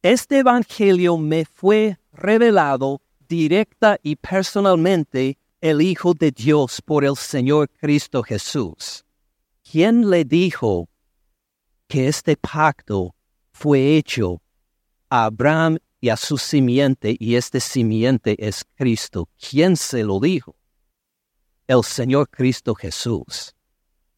Este 0.00 0.38
Evangelio 0.38 1.18
me 1.18 1.44
fue 1.44 1.98
revelado 2.16 3.00
directa 3.28 3.98
y 4.02 4.16
personalmente 4.16 5.38
el 5.60 5.80
Hijo 5.80 6.14
de 6.14 6.30
Dios 6.30 6.80
por 6.82 7.04
el 7.04 7.16
Señor 7.16 7.68
Cristo 7.70 8.22
Jesús. 8.22 9.04
¿Quién 9.68 10.08
le 10.08 10.24
dijo 10.24 10.88
que 11.88 12.08
este 12.08 12.36
pacto 12.36 13.14
fue 13.52 13.96
hecho 13.96 14.40
a 15.08 15.24
Abraham 15.26 15.78
y 16.00 16.08
a 16.08 16.16
su 16.16 16.38
simiente 16.38 17.16
y 17.18 17.34
este 17.34 17.60
simiente 17.60 18.36
es 18.38 18.64
Cristo? 18.76 19.28
¿Quién 19.38 19.76
se 19.76 20.04
lo 20.04 20.20
dijo? 20.20 20.56
El 21.66 21.82
Señor 21.82 22.28
Cristo 22.30 22.74
Jesús. 22.74 23.54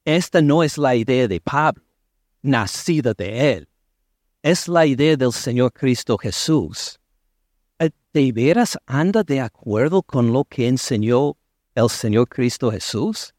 Esta 0.05 0.41
no 0.43 0.63
es 0.63 0.77
la 0.77 0.95
idea 0.95 1.29
de 1.29 1.41
Pablo, 1.41 1.85
nacida 2.43 3.15
de 3.15 3.53
él. 3.53 3.69
Es 4.43 4.69
la 4.69 4.87
idea 4.87 5.17
del 5.17 5.33
Señor 5.33 5.73
Cristo 5.73 6.17
Jesús. 6.19 6.99
¿De 8.15 8.33
veras 8.33 8.79
anda 8.87 9.23
de 9.23 9.39
acuerdo 9.39 10.03
con 10.03 10.33
lo 10.33 10.45
que 10.45 10.67
enseñó 10.67 11.37
el 11.75 11.91
Señor 11.91 12.27
Cristo 12.27 12.71
Jesús? 12.71 13.35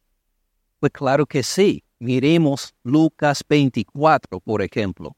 Pues 0.80 0.92
claro 0.92 1.26
que 1.26 1.42
sí. 1.42 1.84
Miremos 1.98 2.76
Lucas 2.84 3.44
24, 3.50 4.40
por 4.40 4.62
ejemplo. 4.62 5.18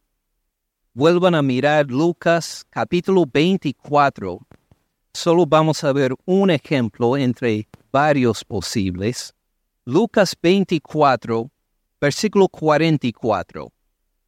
Vuelvan 0.93 1.36
a 1.36 1.41
mirar 1.41 1.88
Lucas 1.88 2.65
capítulo 2.70 3.25
24. 3.31 4.39
Solo 5.13 5.46
vamos 5.46 5.84
a 5.84 5.91
ver 5.91 6.15
un 6.24 6.50
ejemplo 6.50 7.17
entre 7.17 7.67
varios 7.91 8.46
posibles. 8.46 9.36
Lucas 9.84 10.34
24, 10.41 11.51
versículo 12.00 12.48
44. 12.48 13.70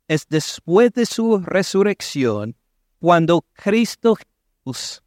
Es 0.09 0.27
después 0.27 0.91
de 0.91 1.05
su 1.05 1.39
resurrección 1.39 2.57
cuando 2.99 3.45
Cristo 3.53 4.15
Jesús 4.15 5.02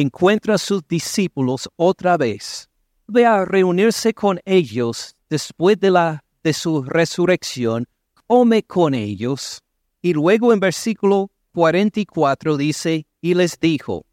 encuentra 0.00 0.56
a 0.56 0.58
sus 0.58 0.86
discípulos 0.86 1.70
otra 1.76 2.18
vez. 2.18 2.68
Ve 3.06 3.24
a 3.24 3.46
reunirse 3.46 4.12
con 4.12 4.40
ellos 4.44 5.16
después 5.30 5.80
de 5.80 5.90
la 5.90 6.22
de 6.44 6.52
su 6.52 6.82
resurrección, 6.82 7.88
come 8.26 8.62
con 8.62 8.94
ellos. 8.94 9.62
Y 10.02 10.12
luego 10.12 10.52
en 10.52 10.60
versículo 10.60 11.30
44 11.54 12.56
dice, 12.56 13.06
y 13.20 13.34
les 13.34 13.58
dijo, 13.58 14.04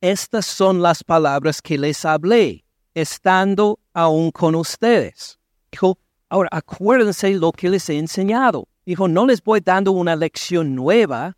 estas 0.00 0.46
son 0.46 0.80
las 0.80 1.02
palabras 1.02 1.60
que 1.60 1.76
les 1.76 2.04
hablé, 2.04 2.64
estando 2.94 3.80
aún 3.92 4.30
con 4.30 4.54
ustedes. 4.54 5.38
Dijo, 5.72 5.98
ahora 6.28 6.48
acuérdense 6.52 7.34
lo 7.34 7.50
que 7.50 7.68
les 7.68 7.90
he 7.90 7.98
enseñado. 7.98 8.68
Dijo, 8.86 9.08
no 9.08 9.26
les 9.26 9.42
voy 9.42 9.60
dando 9.60 9.90
una 9.90 10.14
lección 10.14 10.74
nueva, 10.74 11.36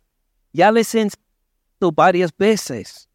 ya 0.53 0.71
les 0.71 0.93
he 0.93 1.01
enseñado 1.01 1.91
varias 1.91 2.31
veces. 2.37 3.08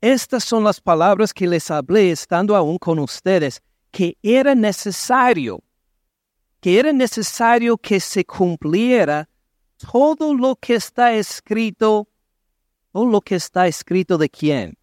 Estas 0.00 0.44
son 0.44 0.64
las 0.64 0.80
palabras 0.80 1.32
que 1.32 1.46
les 1.46 1.70
hablé 1.70 2.10
estando 2.10 2.56
aún 2.56 2.78
con 2.78 2.98
ustedes, 2.98 3.60
que 3.90 4.16
era 4.22 4.54
necesario 4.54 5.62
que 6.60 6.78
era 6.78 6.92
necesario 6.92 7.76
que 7.78 7.98
se 8.00 8.24
cumpliera 8.24 9.28
todo 9.90 10.34
lo 10.34 10.56
que 10.56 10.74
está 10.74 11.14
escrito, 11.14 12.08
o 12.92 13.06
lo 13.06 13.20
que 13.20 13.36
está 13.36 13.66
escrito 13.66 14.18
de 14.18 14.28
quién? 14.28 14.76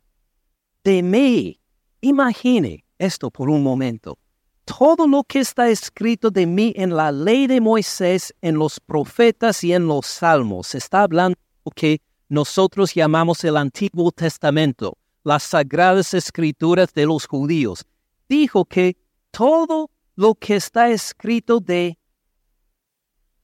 De 0.84 1.04
mí. 1.04 1.60
Imagine 2.02 2.84
esto 2.98 3.30
por 3.30 3.50
un 3.50 3.62
momento. 3.62 4.18
Todo 4.66 5.08
lo 5.08 5.24
que 5.24 5.40
está 5.40 5.70
escrito 5.70 6.32
de 6.32 6.46
mí 6.46 6.74
en 6.76 6.96
la 6.96 7.12
ley 7.12 7.48
de 7.48 7.62
Moisés, 7.62 8.34
en 8.42 8.56
los 8.56 8.80
profetas 8.80 9.64
y 9.64 9.74
en 9.74 9.88
los 9.88 10.06
salmos, 10.06 10.74
está 10.74 11.04
hablando 11.04 11.38
que 11.76 12.02
nosotros 12.30 12.94
llamamos 12.94 13.44
el 13.44 13.56
Antiguo 13.56 14.12
Testamento, 14.12 14.98
las 15.28 15.44
sagradas 15.44 16.14
escrituras 16.14 16.94
de 16.94 17.06
los 17.06 17.28
judíos. 17.28 17.86
Dijo 18.30 18.64
que 18.64 18.96
todo 19.30 19.92
lo 20.16 20.36
que 20.36 20.56
está 20.56 20.90
escrito 20.90 21.60
de, 21.60 22.00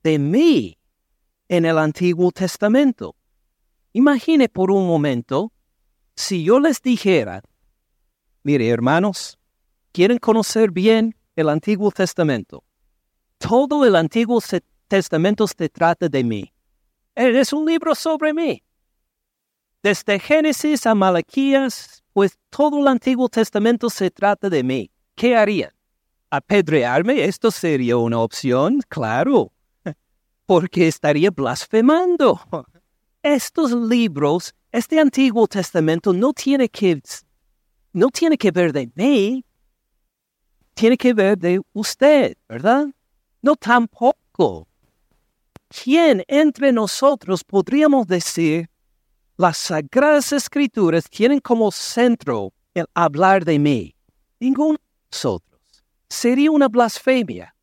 de 0.02 0.17
mí 0.17 0.78
en 1.50 1.65
el 1.65 1.78
Antiguo 1.78 2.32
Testamento. 2.32 3.17
Imagine 3.91 4.48
por 4.48 4.72
un 4.72 4.88
momento 4.88 5.52
si 6.15 6.46
yo 6.46 6.58
les 6.58 6.82
dijera, 6.82 7.43
mire 8.43 8.69
hermanos, 8.69 9.38
¿quieren 9.91 10.19
conocer 10.19 10.72
bien 10.72 11.13
el 11.36 11.50
Antiguo 11.50 11.91
Testamento? 11.91 12.63
Todo 13.38 13.84
el 13.84 13.98
Antiguo 13.98 14.39
Testamento 14.88 15.48
se 15.48 15.67
trata 15.67 16.08
de 16.08 16.24
mí. 16.24 16.54
Es 17.13 17.52
un 17.52 17.65
libro 17.65 17.93
sobre 17.93 18.34
mí. 18.34 18.63
Desde 19.84 20.17
Génesis 20.17 20.86
a 20.88 20.96
Malaquías, 20.96 22.04
pues 22.13 22.39
todo 22.50 22.80
el 22.80 22.88
Antiguo 22.88 23.30
Testamento 23.30 23.89
se 23.89 24.10
trata 24.10 24.50
de 24.50 24.63
mí. 24.63 24.89
¿Qué 25.15 25.36
harían? 25.36 25.72
apedrearme, 26.34 27.26
esto 27.26 27.52
sería 27.52 27.98
una 27.98 28.17
opción, 28.17 28.82
claro, 28.88 29.52
porque 30.48 30.88
estaría 30.88 31.30
blasfemando. 31.30 32.41
Estos 33.22 33.72
libros, 33.72 34.56
este 34.72 35.00
Antiguo 35.00 35.48
Testamento 35.48 36.12
no 36.12 36.34
tiene 36.34 36.67
que, 36.69 37.00
no 37.93 38.10
tiene 38.10 38.36
que 38.36 38.50
ver 38.50 38.74
de 38.74 38.89
mí, 38.96 39.46
tiene 40.74 40.98
que 40.98 41.13
ver 41.13 41.38
de 41.38 41.62
usted, 41.72 42.36
¿verdad? 42.50 42.88
No 43.43 43.56
tampoco. 43.56 44.67
¿Quién 45.69 46.24
entre 46.28 46.72
nosotros 46.72 47.43
podríamos 47.43 48.08
decir 48.08 48.69
las 49.38 49.58
sagradas 49.58 50.32
escrituras 50.32 51.10
tienen 51.10 51.39
como 51.39 51.72
centro 51.72 52.54
el 52.74 52.86
hablar 52.93 53.46
de 53.46 53.60
mí? 53.60 53.96
Ninguno 54.39 54.74
de 54.74 55.08
nosotros 55.12 55.62
sería 56.10 56.52
una 56.52 56.67
blasfemia. 56.67 57.56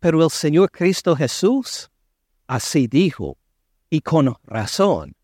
Pero 0.00 0.22
el 0.22 0.30
Señor 0.30 0.70
Cristo 0.70 1.16
Jesús 1.16 1.90
así 2.46 2.86
dijo, 2.86 3.38
y 3.90 4.00
con 4.00 4.34
razón. 4.44 5.14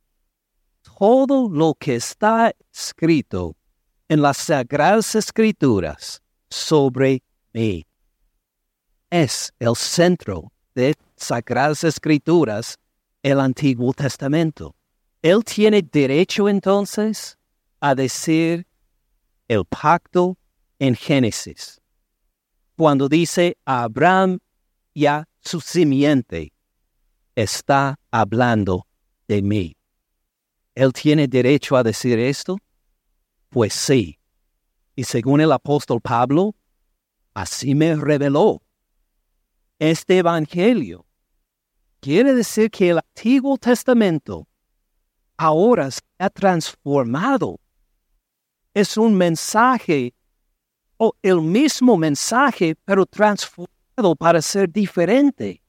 Todo 0.98 1.48
lo 1.48 1.74
que 1.74 1.96
está 1.96 2.52
escrito 2.72 3.56
en 4.08 4.22
las 4.22 4.38
Sagradas 4.38 5.14
Escrituras 5.14 6.22
sobre 6.48 7.22
mí 7.52 7.86
es 9.10 9.52
el 9.58 9.74
centro 9.76 10.52
de 10.74 10.94
Sagradas 11.16 11.84
Escrituras, 11.84 12.76
el 13.22 13.40
Antiguo 13.40 13.92
Testamento. 13.92 14.74
Él 15.22 15.44
tiene 15.44 15.82
derecho 15.82 16.48
entonces 16.48 17.38
a 17.80 17.94
decir 17.94 18.66
el 19.48 19.64
pacto 19.64 20.38
en 20.78 20.94
Génesis 20.94 21.80
cuando 22.80 23.10
dice 23.10 23.58
a 23.66 23.82
Abraham 23.82 24.38
y 24.94 25.04
a 25.04 25.28
su 25.42 25.60
simiente, 25.60 26.50
está 27.34 28.00
hablando 28.10 28.86
de 29.28 29.42
mí. 29.42 29.76
¿Él 30.74 30.90
tiene 30.94 31.28
derecho 31.28 31.76
a 31.76 31.82
decir 31.82 32.18
esto? 32.18 32.56
Pues 33.50 33.74
sí. 33.74 34.18
Y 34.96 35.04
según 35.04 35.42
el 35.42 35.52
apóstol 35.52 36.00
Pablo, 36.00 36.54
así 37.34 37.74
me 37.74 37.94
reveló. 37.96 38.62
Este 39.78 40.16
Evangelio 40.16 41.04
quiere 42.00 42.32
decir 42.32 42.70
que 42.70 42.88
el 42.88 42.98
Antiguo 42.98 43.58
Testamento 43.58 44.48
ahora 45.40 45.90
se 45.90 46.00
ha 46.18 46.28
transformado. 46.28 47.58
Es 48.74 48.98
un 48.98 49.14
mensaje 49.14 50.12
o 50.98 51.14
el 51.22 51.40
mismo 51.40 51.96
mensaje, 51.96 52.76
pero 52.84 53.06
transformado 53.06 54.14
para 54.18 54.42
ser 54.42 54.70
diferente. 54.70 55.62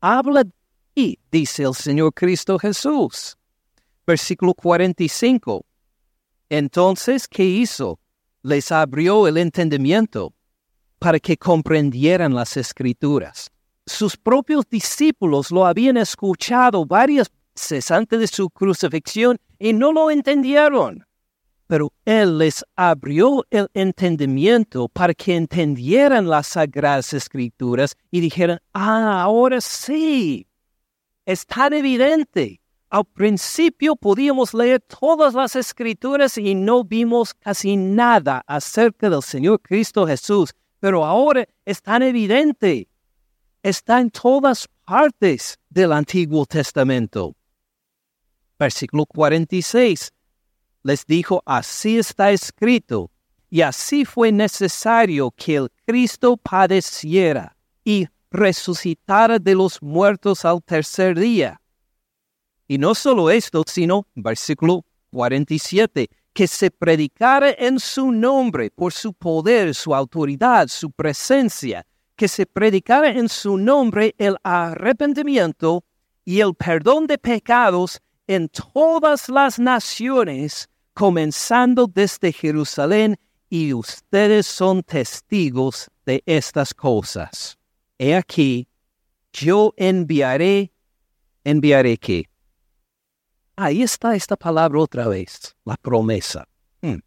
Habla 0.00 0.44
de 0.44 0.52
ti, 0.94 1.18
dice 1.32 1.64
el 1.64 1.74
Señor 1.74 2.14
Cristo 2.14 2.60
Jesús. 2.60 3.36
Versículo 4.06 4.54
45. 4.54 5.64
Entonces, 6.48 7.26
¿qué 7.26 7.44
hizo? 7.44 7.98
Les 8.42 8.70
abrió 8.70 9.26
el 9.26 9.36
entendimiento 9.36 10.32
para 11.00 11.18
que 11.18 11.36
comprendieran 11.36 12.34
las 12.34 12.56
escrituras. 12.56 13.50
Sus 13.84 14.16
propios 14.16 14.64
discípulos 14.70 15.50
lo 15.50 15.66
habían 15.66 15.96
escuchado 15.96 16.86
varias 16.86 17.28
veces 17.58 17.90
antes 17.90 18.20
de 18.20 18.26
su 18.28 18.48
crucifixión 18.50 19.36
y 19.58 19.72
no 19.72 19.92
lo 19.92 20.10
entendieron. 20.10 21.04
Pero 21.66 21.92
Él 22.04 22.38
les 22.38 22.64
abrió 22.76 23.44
el 23.50 23.68
entendimiento 23.74 24.88
para 24.88 25.12
que 25.12 25.36
entendieran 25.36 26.28
las 26.28 26.46
sagradas 26.46 27.12
escrituras 27.12 27.96
y 28.10 28.20
dijeran, 28.20 28.58
ah, 28.72 29.22
ahora 29.22 29.60
sí, 29.60 30.46
es 31.26 31.44
tan 31.44 31.72
evidente. 31.72 32.60
Al 32.90 33.04
principio 33.04 33.96
podíamos 33.96 34.54
leer 34.54 34.80
todas 34.80 35.34
las 35.34 35.56
escrituras 35.56 36.38
y 36.38 36.54
no 36.54 36.84
vimos 36.84 37.34
casi 37.34 37.76
nada 37.76 38.42
acerca 38.46 39.10
del 39.10 39.22
Señor 39.22 39.60
Cristo 39.60 40.06
Jesús, 40.06 40.54
pero 40.80 41.04
ahora 41.04 41.46
es 41.66 41.82
tan 41.82 42.02
evidente. 42.02 42.88
Está 43.62 44.00
en 44.00 44.10
todas 44.10 44.66
partes 44.86 45.58
del 45.68 45.92
Antiguo 45.92 46.46
Testamento. 46.46 47.37
Versículo 48.58 49.06
46 49.06 50.12
les 50.82 51.04
dijo, 51.06 51.42
así 51.44 51.98
está 51.98 52.30
escrito, 52.30 53.10
y 53.50 53.60
así 53.62 54.04
fue 54.04 54.32
necesario 54.32 55.30
que 55.32 55.56
el 55.56 55.68
Cristo 55.86 56.36
padeciera 56.36 57.56
y 57.84 58.06
resucitara 58.30 59.38
de 59.38 59.54
los 59.54 59.82
muertos 59.82 60.44
al 60.44 60.62
tercer 60.62 61.18
día. 61.18 61.60
Y 62.66 62.78
no 62.78 62.94
solo 62.94 63.30
esto, 63.30 63.64
sino, 63.66 64.06
versículo 64.14 64.84
47, 65.10 66.08
que 66.32 66.46
se 66.46 66.70
predicara 66.70 67.50
en 67.50 67.80
su 67.80 68.12
nombre, 68.12 68.70
por 68.70 68.92
su 68.92 69.12
poder, 69.12 69.74
su 69.74 69.94
autoridad, 69.94 70.68
su 70.68 70.90
presencia, 70.90 71.86
que 72.14 72.28
se 72.28 72.46
predicara 72.46 73.10
en 73.10 73.28
su 73.28 73.56
nombre 73.56 74.14
el 74.18 74.36
arrepentimiento 74.42 75.84
y 76.24 76.40
el 76.40 76.54
perdón 76.54 77.06
de 77.06 77.16
pecados 77.16 78.00
en 78.28 78.48
todas 78.48 79.28
las 79.28 79.58
naciones, 79.58 80.68
comenzando 80.92 81.86
desde 81.86 82.32
Jerusalén, 82.32 83.18
y 83.50 83.72
ustedes 83.72 84.46
son 84.46 84.82
testigos 84.82 85.90
de 86.04 86.22
estas 86.26 86.74
cosas. 86.74 87.58
He 87.98 88.14
aquí, 88.14 88.68
yo 89.32 89.72
enviaré, 89.76 90.70
enviaré 91.42 91.96
qué. 91.96 92.28
Ahí 93.56 93.82
está 93.82 94.14
esta 94.14 94.36
palabra 94.36 94.78
otra 94.78 95.08
vez, 95.08 95.56
la 95.64 95.76
promesa. 95.76 96.46
Hmm, 96.82 96.98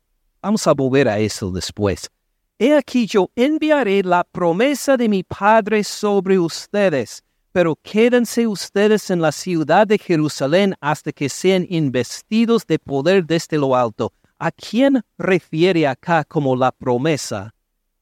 vamos 0.41 0.65
a 0.65 0.73
volver 0.73 1.07
a 1.07 1.19
eso 1.19 1.51
después. 1.51 2.09
He 2.57 2.75
aquí 2.75 3.05
yo 3.05 3.29
enviaré 3.35 4.03
la 4.03 4.23
promesa 4.23 4.97
de 4.97 5.07
mi 5.07 5.23
Padre 5.23 5.83
sobre 5.83 6.39
ustedes 6.39 7.23
pero 7.51 7.75
quédense 7.75 8.47
ustedes 8.47 9.09
en 9.09 9.21
la 9.21 9.31
ciudad 9.31 9.85
de 9.85 9.97
Jerusalén 9.97 10.75
hasta 10.79 11.11
que 11.11 11.27
sean 11.27 11.65
investidos 11.69 12.65
de 12.65 12.79
poder 12.79 13.25
desde 13.25 13.57
lo 13.57 13.75
alto. 13.75 14.13
¿A 14.39 14.51
quién 14.51 15.01
refiere 15.17 15.85
acá 15.85 16.23
como 16.23 16.55
la 16.55 16.71
promesa? 16.71 17.53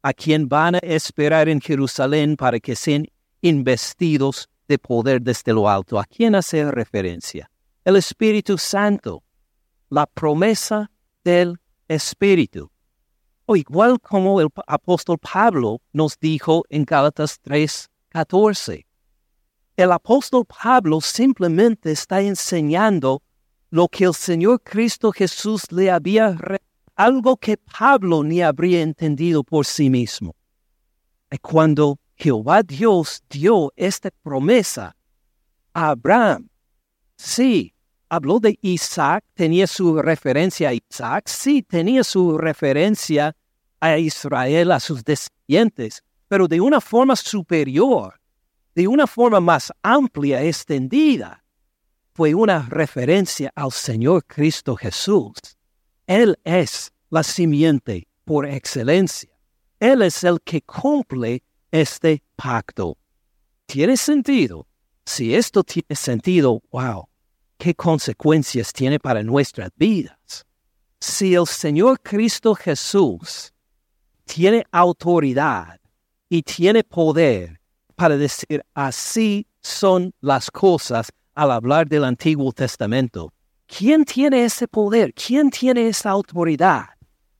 ¿A 0.02 0.14
quién 0.14 0.48
van 0.48 0.76
a 0.76 0.80
esperar 0.80 1.50
en 1.50 1.60
Jerusalén 1.60 2.38
para 2.38 2.60
que 2.60 2.76
sean 2.76 3.08
investidos 3.42 4.48
de 4.68 4.78
poder 4.78 5.22
desde 5.22 5.52
lo 5.52 5.68
alto? 5.68 6.00
¿A 6.00 6.06
quién 6.06 6.36
hace 6.36 6.70
referencia? 6.72 7.50
El 7.84 7.96
Espíritu 7.96 8.58
Santo, 8.58 9.24
la 9.90 10.06
promesa 10.06 10.92
del 11.24 11.60
Espíritu. 11.88 12.70
O 13.46 13.56
igual 13.56 14.00
como 14.00 14.40
el 14.40 14.50
apóstol 14.68 15.18
Pablo 15.18 15.82
nos 15.92 16.20
dijo 16.20 16.64
en 16.70 16.86
Gálatas 16.86 17.40
3, 17.42 17.90
14 18.10 18.89
el 19.80 19.94
apóstol 19.94 20.46
Pablo 20.46 21.00
simplemente 21.00 21.94
está 21.94 22.20
enseñando 22.20 23.24
lo 23.70 23.88
que 23.88 24.04
el 24.04 24.14
Señor 24.14 24.62
Cristo 24.62 25.14
Jesús 25.14 25.72
le 25.72 25.90
había 25.90 26.36
algo 26.98 27.38
que 27.38 27.56
Pablo 27.56 28.22
ni 28.22 28.42
habría 28.42 28.82
entendido 28.82 29.42
por 29.42 29.66
sí 29.66 29.90
mismo. 29.90 30.36
Y 31.32 31.38
cuando 31.38 31.98
Jehová 32.18 32.62
Dios 32.62 33.24
dio 33.30 33.72
esta 33.78 34.12
promesa 34.22 34.98
a 35.74 35.92
Abraham, 35.92 36.50
sí, 37.16 37.74
habló 38.10 38.42
de 38.42 38.60
Isaac, 38.62 39.24
tenía 39.34 39.66
su 39.66 40.02
referencia 40.02 40.70
a 40.70 40.74
Isaac, 40.74 41.30
sí, 41.30 41.62
tenía 41.62 42.04
su 42.04 42.38
referencia 42.38 43.34
a 43.80 43.98
Israel, 43.98 44.74
a 44.74 44.82
sus 44.82 45.06
descendientes, 45.06 46.04
pero 46.28 46.50
de 46.50 46.60
una 46.60 46.82
forma 46.82 47.16
superior 47.16 48.19
de 48.76 48.88
una 48.88 49.08
forma 49.08 49.40
más 49.40 49.72
amplia, 49.84 50.44
extendida, 50.44 51.44
fue 52.14 52.34
una 52.34 52.68
referencia 52.68 53.52
al 53.56 53.72
Señor 53.72 54.26
Cristo 54.26 54.76
Jesús. 54.76 55.38
Él 56.06 56.38
es 56.44 56.92
la 57.10 57.24
simiente 57.24 58.08
por 58.26 58.46
excelencia. 58.46 59.30
Él 59.80 60.02
es 60.02 60.24
el 60.24 60.42
que 60.42 60.62
cumple 60.62 61.44
este 61.72 62.22
pacto. 62.36 62.98
¿Tiene 63.66 63.96
sentido? 63.98 64.68
Si 65.06 65.34
esto 65.34 65.64
tiene 65.64 65.96
sentido, 65.96 66.62
wow, 66.72 67.08
¿qué 67.58 67.74
consecuencias 67.74 68.74
tiene 68.74 69.00
para 69.00 69.24
nuestras 69.24 69.72
vidas? 69.76 70.46
Si 71.00 71.34
el 71.36 71.48
Señor 71.48 72.02
Cristo 72.02 72.54
Jesús 72.54 73.54
tiene 74.26 74.66
autoridad 74.72 75.80
y 76.28 76.44
tiene 76.44 76.84
poder 76.84 77.59
para 78.00 78.16
decir 78.16 78.64
así 78.74 79.46
son 79.60 80.14
las 80.22 80.50
cosas 80.50 81.12
al 81.36 81.52
hablar 81.52 81.86
del 81.86 82.06
Antiguo 82.06 82.54
Testamento. 82.54 83.34
¿Quién 83.68 84.06
tiene 84.06 84.46
ese 84.46 84.70
poder? 84.70 85.14
¿Quién 85.14 85.50
tiene 85.50 85.90
esa 85.90 86.12
autoridad 86.12 86.86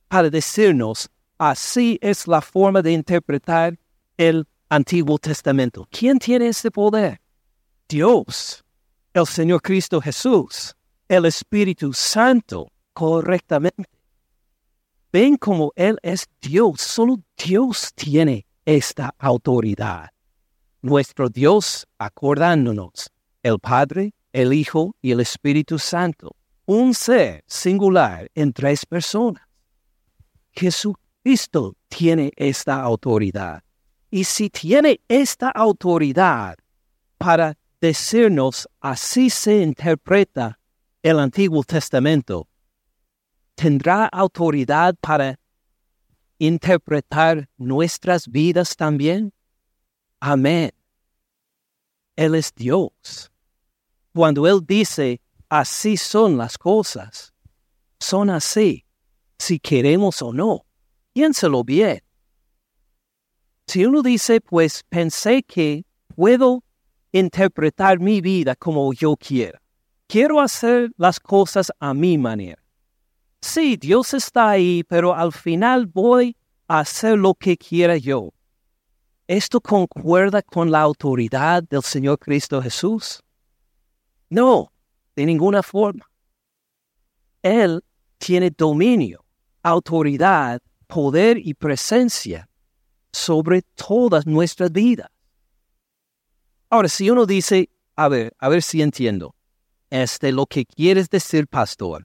para 0.06 0.28
decirnos 0.28 1.08
así 1.38 1.98
es 2.02 2.28
la 2.28 2.42
forma 2.42 2.82
de 2.82 2.92
interpretar 2.92 3.78
el 4.18 4.46
Antiguo 4.68 5.18
Testamento? 5.18 5.88
¿Quién 5.90 6.18
tiene 6.18 6.48
ese 6.48 6.70
poder? 6.70 7.22
Dios, 7.88 8.62
el 9.14 9.26
Señor 9.26 9.62
Cristo 9.62 9.98
Jesús, 9.98 10.76
el 11.08 11.24
Espíritu 11.24 11.94
Santo, 11.94 12.70
correctamente. 12.92 13.88
Ven 15.10 15.38
como 15.38 15.72
Él 15.74 15.96
es 16.02 16.28
Dios, 16.38 16.82
solo 16.82 17.18
Dios 17.34 17.94
tiene 17.94 18.44
esta 18.66 19.14
autoridad 19.18 20.10
nuestro 20.82 21.28
Dios 21.28 21.86
acordándonos, 21.98 23.10
el 23.42 23.58
Padre, 23.58 24.14
el 24.32 24.52
Hijo 24.52 24.94
y 25.02 25.12
el 25.12 25.20
Espíritu 25.20 25.78
Santo, 25.78 26.36
un 26.66 26.94
ser 26.94 27.44
singular 27.46 28.30
en 28.34 28.52
tres 28.52 28.86
personas. 28.86 29.42
Jesucristo 30.52 31.76
tiene 31.88 32.32
esta 32.36 32.82
autoridad. 32.82 33.62
Y 34.10 34.24
si 34.24 34.50
tiene 34.50 35.00
esta 35.08 35.50
autoridad 35.50 36.56
para 37.18 37.56
decirnos 37.80 38.68
así 38.80 39.30
se 39.30 39.62
interpreta 39.62 40.58
el 41.02 41.18
Antiguo 41.18 41.62
Testamento, 41.62 42.48
¿tendrá 43.54 44.06
autoridad 44.06 44.94
para 45.00 45.38
interpretar 46.38 47.48
nuestras 47.56 48.26
vidas 48.26 48.74
también? 48.76 49.32
Amén. 50.20 50.70
Él 52.14 52.34
es 52.34 52.54
Dios. 52.54 53.32
Cuando 54.14 54.46
Él 54.46 54.60
dice, 54.66 55.20
así 55.48 55.96
son 55.96 56.36
las 56.36 56.58
cosas, 56.58 57.32
son 57.98 58.28
así, 58.28 58.84
si 59.38 59.58
queremos 59.58 60.20
o 60.20 60.32
no. 60.32 60.66
Piénselo 61.14 61.64
bien. 61.64 62.02
Si 63.66 63.86
uno 63.86 64.02
dice, 64.02 64.40
pues 64.40 64.82
pensé 64.88 65.42
que 65.42 65.84
puedo 66.14 66.62
interpretar 67.12 67.98
mi 67.98 68.20
vida 68.20 68.54
como 68.56 68.92
yo 68.92 69.16
quiera. 69.16 69.60
Quiero 70.06 70.40
hacer 70.40 70.90
las 70.96 71.20
cosas 71.20 71.72
a 71.78 71.94
mi 71.94 72.18
manera. 72.18 72.62
Sí, 73.40 73.76
Dios 73.76 74.12
está 74.12 74.50
ahí, 74.50 74.84
pero 74.84 75.14
al 75.14 75.32
final 75.32 75.86
voy 75.86 76.36
a 76.68 76.80
hacer 76.80 77.16
lo 77.16 77.34
que 77.34 77.56
quiera 77.56 77.96
yo. 77.96 78.32
¿Esto 79.30 79.60
concuerda 79.60 80.42
con 80.42 80.72
la 80.72 80.80
autoridad 80.80 81.62
del 81.62 81.84
Señor 81.84 82.18
Cristo 82.18 82.60
Jesús? 82.60 83.22
No, 84.28 84.72
de 85.14 85.24
ninguna 85.24 85.62
forma. 85.62 86.10
Él 87.40 87.80
tiene 88.18 88.50
dominio, 88.50 89.24
autoridad, 89.62 90.60
poder 90.88 91.38
y 91.38 91.54
presencia 91.54 92.48
sobre 93.12 93.62
todas 93.62 94.26
nuestras 94.26 94.72
vidas. 94.72 95.08
Ahora, 96.68 96.88
si 96.88 97.08
uno 97.08 97.24
dice, 97.24 97.70
a 97.94 98.08
ver, 98.08 98.34
a 98.36 98.48
ver 98.48 98.64
si 98.64 98.82
entiendo, 98.82 99.36
este 99.90 100.32
lo 100.32 100.44
que 100.46 100.66
quieres 100.66 101.08
decir, 101.08 101.46
pastor, 101.46 102.04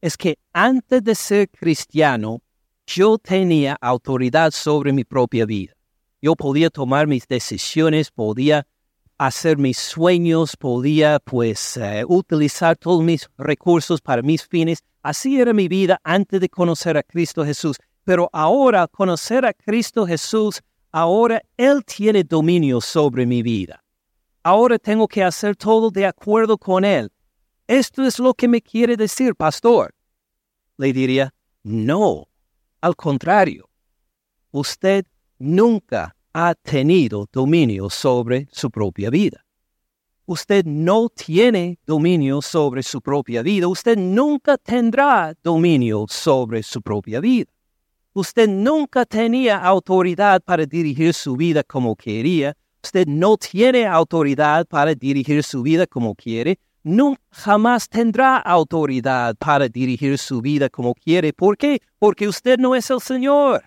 es 0.00 0.16
que 0.16 0.40
antes 0.52 1.04
de 1.04 1.14
ser 1.14 1.48
cristiano, 1.50 2.42
yo 2.84 3.16
tenía 3.16 3.76
autoridad 3.80 4.50
sobre 4.50 4.92
mi 4.92 5.04
propia 5.04 5.46
vida 5.46 5.75
yo 6.20 6.34
podía 6.34 6.70
tomar 6.70 7.06
mis 7.06 7.26
decisiones, 7.26 8.10
podía 8.10 8.66
hacer 9.18 9.56
mis 9.56 9.78
sueños, 9.78 10.56
podía 10.56 11.18
pues 11.20 11.76
eh, 11.76 12.04
utilizar 12.06 12.76
todos 12.76 13.02
mis 13.02 13.28
recursos 13.38 14.00
para 14.00 14.22
mis 14.22 14.46
fines. 14.46 14.82
Así 15.02 15.40
era 15.40 15.52
mi 15.52 15.68
vida 15.68 16.00
antes 16.04 16.40
de 16.40 16.48
conocer 16.48 16.96
a 16.96 17.02
Cristo 17.02 17.44
Jesús. 17.44 17.76
Pero 18.04 18.28
ahora 18.32 18.86
conocer 18.86 19.44
a 19.44 19.52
Cristo 19.52 20.06
Jesús, 20.06 20.62
ahora 20.92 21.42
Él 21.56 21.84
tiene 21.84 22.24
dominio 22.24 22.80
sobre 22.80 23.26
mi 23.26 23.42
vida. 23.42 23.82
Ahora 24.42 24.78
tengo 24.78 25.08
que 25.08 25.24
hacer 25.24 25.56
todo 25.56 25.90
de 25.90 26.06
acuerdo 26.06 26.56
con 26.56 26.84
Él. 26.84 27.10
Esto 27.66 28.04
es 28.04 28.18
lo 28.20 28.32
que 28.32 28.46
me 28.46 28.62
quiere 28.62 28.96
decir, 28.96 29.34
pastor. 29.34 29.92
Le 30.76 30.92
diría, 30.92 31.34
no, 31.64 32.28
al 32.80 32.94
contrario. 32.94 33.68
Usted 34.52 35.04
nunca 35.38 36.14
ha 36.32 36.54
tenido 36.54 37.26
dominio 37.32 37.88
sobre 37.90 38.46
su 38.52 38.70
propia 38.70 39.10
vida. 39.10 39.44
Usted 40.26 40.64
no 40.64 41.08
tiene 41.08 41.78
dominio 41.86 42.42
sobre 42.42 42.82
su 42.82 43.00
propia 43.00 43.42
vida. 43.42 43.68
Usted 43.68 43.96
nunca 43.96 44.58
tendrá 44.58 45.34
dominio 45.42 46.06
sobre 46.08 46.62
su 46.62 46.82
propia 46.82 47.20
vida. 47.20 47.50
Usted 48.12 48.48
nunca 48.48 49.04
tenía 49.04 49.58
autoridad 49.58 50.42
para 50.42 50.66
dirigir 50.66 51.14
su 51.14 51.36
vida 51.36 51.62
como 51.62 51.94
quería. 51.94 52.56
Usted 52.82 53.06
no 53.06 53.36
tiene 53.36 53.86
autoridad 53.86 54.66
para 54.66 54.94
dirigir 54.94 55.44
su 55.44 55.62
vida 55.62 55.86
como 55.86 56.14
quiere. 56.14 56.58
Nunca 56.82 57.20
jamás 57.30 57.88
tendrá 57.88 58.38
autoridad 58.38 59.36
para 59.36 59.68
dirigir 59.68 60.18
su 60.18 60.40
vida 60.40 60.68
como 60.68 60.94
quiere. 60.94 61.32
¿Por 61.32 61.56
qué? 61.56 61.80
Porque 61.98 62.26
usted 62.26 62.58
no 62.58 62.74
es 62.74 62.90
el 62.90 63.00
Señor. 63.00 63.62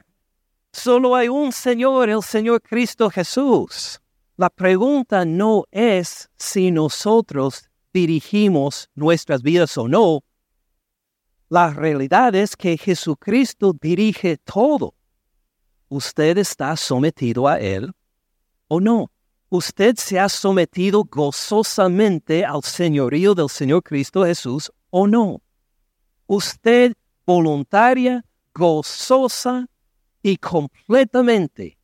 Solo 0.81 1.13
hay 1.13 1.27
un 1.27 1.51
Señor, 1.51 2.09
el 2.09 2.23
Señor 2.23 2.61
Cristo 2.61 3.09
Jesús. 3.09 3.99
La 4.37 4.49
pregunta 4.49 5.25
no 5.25 5.65
es 5.71 6.29
si 6.37 6.71
nosotros 6.71 7.69
dirigimos 7.91 8.89
nuestras 8.95 9.41
vidas 9.41 9.77
o 9.77 9.89
no, 9.89 10.23
la 11.49 11.73
realidad 11.73 12.33
es 12.33 12.55
que 12.55 12.77
Jesucristo 12.77 13.73
dirige 13.73 14.37
todo. 14.37 14.95
¿Usted 15.89 16.37
está 16.37 16.77
sometido 16.77 17.49
a 17.49 17.59
Él 17.59 17.91
o 18.69 18.79
no? 18.79 19.11
¿Usted 19.49 19.97
se 19.97 20.17
ha 20.17 20.29
sometido 20.29 21.03
gozosamente 21.03 22.45
al 22.45 22.63
señorío 22.63 23.35
del 23.35 23.49
Señor 23.49 23.83
Cristo 23.83 24.23
Jesús 24.23 24.71
o 24.91 25.07
no? 25.07 25.41
¿Usted 26.25 26.93
voluntaria, 27.25 28.23
gozosa 28.53 29.67
y 30.21 30.37
completamente 30.37 31.77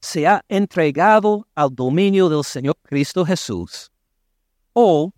se 0.00 0.26
ha 0.26 0.44
entregado 0.48 1.46
al 1.54 1.74
dominio 1.74 2.28
del 2.28 2.44
Señor 2.44 2.76
Cristo 2.82 3.24
Jesús? 3.24 3.90
¿O 4.72 5.12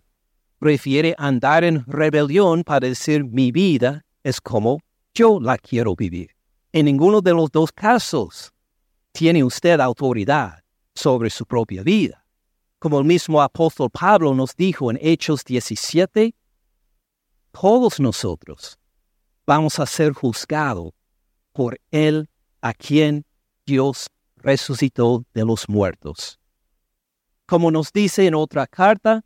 prefiere 0.63 1.13
andar 1.17 1.65
en 1.65 1.83
rebelión 1.87 2.63
para 2.63 2.87
decir 2.87 3.25
mi 3.25 3.51
vida 3.51 4.05
es 4.23 4.39
como 4.39 4.79
yo 5.13 5.37
la 5.41 5.57
quiero 5.57 5.93
vivir. 5.93 6.31
En 6.71 6.85
ninguno 6.85 7.19
de 7.19 7.33
los 7.33 7.51
dos 7.51 7.69
casos 7.73 8.53
tiene 9.11 9.43
usted 9.43 9.81
autoridad 9.81 10.63
sobre 10.95 11.29
su 11.29 11.45
propia 11.45 11.83
vida. 11.83 12.25
Como 12.79 12.97
el 12.97 13.03
mismo 13.03 13.41
apóstol 13.41 13.89
Pablo 13.89 14.33
nos 14.33 14.55
dijo 14.55 14.89
en 14.89 14.97
Hechos 15.01 15.43
17, 15.43 16.33
todos 17.51 17.99
nosotros 17.99 18.79
vamos 19.45 19.79
a 19.79 19.85
ser 19.85 20.13
juzgados 20.13 20.93
por 21.51 21.77
Él 21.91 22.29
a 22.63 22.73
quien 22.73 23.25
Dios 23.65 24.07
resucitó 24.37 25.25
de 25.33 25.43
los 25.43 25.67
muertos. 25.67 26.39
Como 27.45 27.69
nos 27.69 27.91
dice 27.91 28.25
en 28.25 28.35
otra 28.35 28.65
carta, 28.67 29.21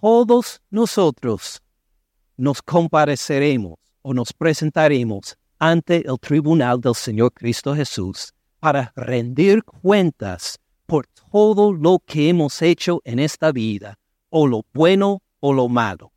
todos 0.00 0.62
nosotros 0.70 1.60
nos 2.38 2.62
compareceremos 2.62 3.74
o 4.00 4.14
nos 4.14 4.32
presentaremos 4.32 5.36
ante 5.58 6.08
el 6.08 6.18
tribunal 6.18 6.80
del 6.80 6.94
Señor 6.94 7.32
Cristo 7.34 7.74
Jesús 7.74 8.32
para 8.60 8.92
rendir 8.96 9.62
cuentas 9.62 10.58
por 10.86 11.06
todo 11.30 11.70
lo 11.74 11.98
que 12.06 12.30
hemos 12.30 12.62
hecho 12.62 13.02
en 13.04 13.18
esta 13.18 13.52
vida, 13.52 13.98
o 14.30 14.46
lo 14.46 14.64
bueno 14.72 15.20
o 15.40 15.52
lo 15.52 15.68
malo. 15.68 16.12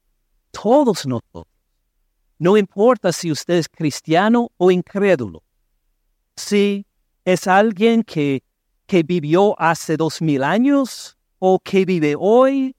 Todos 0.51 1.05
nosotros. 1.05 1.45
No 2.39 2.55
importa 2.55 3.11
si 3.11 3.31
usted 3.31 3.55
es 3.55 3.67
cristiano 3.67 4.49
o 4.55 4.71
incrédulo. 4.71 5.43
Si 6.41 6.85
es 7.23 7.45
alguien 7.45 8.03
que, 8.03 8.43
que 8.87 9.03
vivió 9.03 9.55
hace 9.61 9.95
dos 9.95 10.21
mil 10.21 10.43
años 10.43 11.15
o 11.37 11.59
que 11.59 11.85
vive 11.85 12.15
hoy 12.17 12.75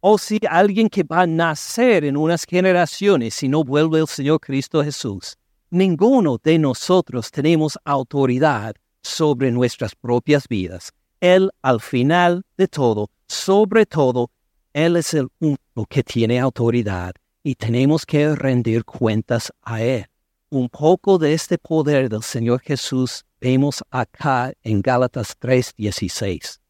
o 0.00 0.18
si 0.18 0.38
alguien 0.48 0.88
que 0.90 1.02
va 1.02 1.22
a 1.22 1.26
nacer 1.26 2.04
en 2.04 2.16
unas 2.16 2.44
generaciones 2.44 3.34
si 3.34 3.48
no 3.48 3.64
vuelve 3.64 3.98
el 4.00 4.06
Señor 4.06 4.40
Cristo 4.40 4.84
Jesús. 4.84 5.36
Ninguno 5.70 6.38
de 6.42 6.58
nosotros 6.58 7.30
tenemos 7.30 7.78
autoridad 7.84 8.76
sobre 9.02 9.50
nuestras 9.50 9.94
propias 9.94 10.46
vidas. 10.46 10.92
Él, 11.20 11.50
al 11.62 11.80
final 11.80 12.44
de 12.58 12.68
todo, 12.68 13.10
sobre 13.26 13.86
todo, 13.86 14.30
Él 14.74 14.96
es 14.96 15.14
el 15.14 15.28
único 15.40 15.86
que 15.88 16.02
tiene 16.04 16.38
autoridad 16.38 17.14
y 17.42 17.54
tenemos 17.54 18.04
que 18.04 18.34
rendir 18.36 18.84
cuentas 18.84 19.50
a 19.62 19.82
Él. 19.82 20.06
Un 20.48 20.68
poco 20.68 21.18
de 21.18 21.32
este 21.34 21.58
poder 21.58 22.08
del 22.08 22.22
Señor 22.22 22.60
Jesús 22.60 23.24
vemos 23.40 23.82
acá 23.90 24.52
en 24.62 24.80
Gálatas 24.80 25.36
3:16. 25.40 26.60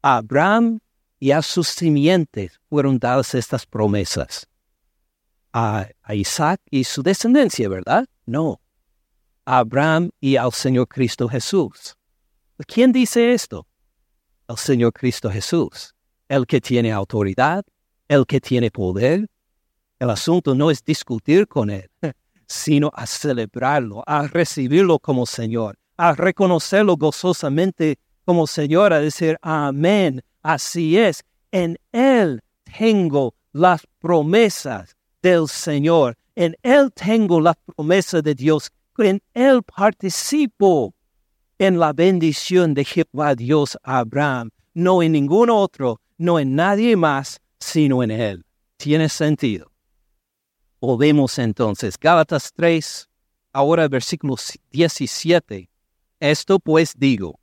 Abraham 0.00 0.80
y 1.20 1.32
a 1.32 1.42
sus 1.42 1.68
simientes 1.68 2.58
fueron 2.70 2.98
dadas 2.98 3.34
estas 3.34 3.66
promesas. 3.66 4.48
A, 5.52 5.88
Isaac 6.14 6.60
y 6.70 6.84
su 6.84 7.02
descendencia, 7.02 7.68
¿verdad? 7.68 8.06
No. 8.24 8.60
A 9.44 9.58
Abraham 9.58 10.10
y 10.18 10.36
al 10.36 10.52
Señor 10.52 10.88
Cristo 10.88 11.28
Jesús. 11.28 11.94
¿Quién 12.66 12.92
dice 12.92 13.34
esto? 13.34 13.66
El 14.48 14.56
Señor 14.56 14.94
Cristo 14.94 15.30
Jesús, 15.30 15.94
el 16.28 16.46
que 16.46 16.62
tiene 16.62 16.92
autoridad, 16.92 17.62
el 18.08 18.24
que 18.24 18.40
tiene 18.40 18.70
poder. 18.70 19.28
El 19.98 20.08
asunto 20.08 20.54
no 20.54 20.70
es 20.70 20.82
discutir 20.82 21.46
con 21.46 21.68
Él, 21.70 21.90
sino 22.46 22.90
a 22.94 23.06
celebrarlo, 23.06 24.02
a 24.06 24.26
recibirlo 24.26 24.98
como 24.98 25.26
Señor, 25.26 25.76
a 25.96 26.12
reconocerlo 26.14 26.96
gozosamente 26.96 27.98
como 28.24 28.46
Señor, 28.46 28.92
a 28.92 29.00
decir 29.00 29.36
amén 29.42 30.22
Así 30.44 30.98
es, 30.98 31.24
en 31.52 31.78
Él 31.90 32.42
tengo 32.78 33.34
las 33.54 33.86
promesas 33.98 34.94
del 35.22 35.48
Señor, 35.48 36.18
en 36.36 36.54
Él 36.62 36.92
tengo 36.92 37.40
la 37.40 37.54
promesa 37.54 38.20
de 38.20 38.34
Dios, 38.34 38.70
en 38.98 39.22
Él 39.32 39.62
participo 39.62 40.94
en 41.58 41.78
la 41.78 41.94
bendición 41.94 42.74
de 42.74 42.84
Jehová 42.84 43.34
Dios 43.34 43.78
Abraham, 43.82 44.50
no 44.74 45.02
en 45.02 45.12
ningún 45.12 45.48
otro, 45.48 46.02
no 46.18 46.38
en 46.38 46.54
nadie 46.54 46.94
más, 46.94 47.40
sino 47.58 48.02
en 48.02 48.10
Él. 48.10 48.44
¿Tiene 48.76 49.08
sentido? 49.08 49.73
O 50.86 50.98
vemos 50.98 51.38
entonces 51.38 51.98
Gálatas 51.98 52.52
3, 52.52 53.08
ahora 53.54 53.88
versículo 53.88 54.36
17. 54.70 55.70
Esto 56.20 56.58
pues 56.58 56.92
digo, 56.94 57.40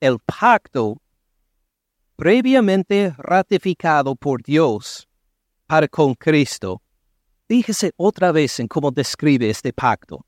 el 0.00 0.18
pacto 0.18 1.00
previamente 2.14 3.14
ratificado 3.16 4.14
por 4.14 4.42
Dios 4.42 5.08
para 5.66 5.88
con 5.88 6.14
Cristo. 6.14 6.82
Fíjese 7.48 7.92
otra 7.96 8.32
vez 8.32 8.60
en 8.60 8.68
cómo 8.68 8.90
describe 8.90 9.48
este 9.48 9.72
pacto. 9.72 10.26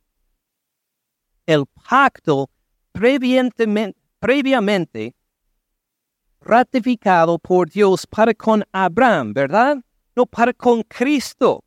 El 1.44 1.66
pacto 1.66 2.48
previamente 2.90 5.14
ratificado 6.40 7.38
por 7.38 7.68
Dios 7.68 8.06
para 8.06 8.32
con 8.32 8.64
Abraham, 8.72 9.34
¿verdad? 9.34 9.76
No 10.16 10.24
para 10.24 10.54
con 10.54 10.82
Cristo. 10.84 11.65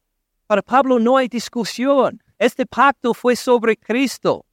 Para 0.50 0.64
Pablo 0.64 0.98
no 0.98 1.16
hay 1.16 1.28
discusión. 1.28 2.24
Este 2.40 2.66
pacto 2.66 3.14
fue 3.14 3.36
sobre 3.36 3.78
Cristo 3.78 4.46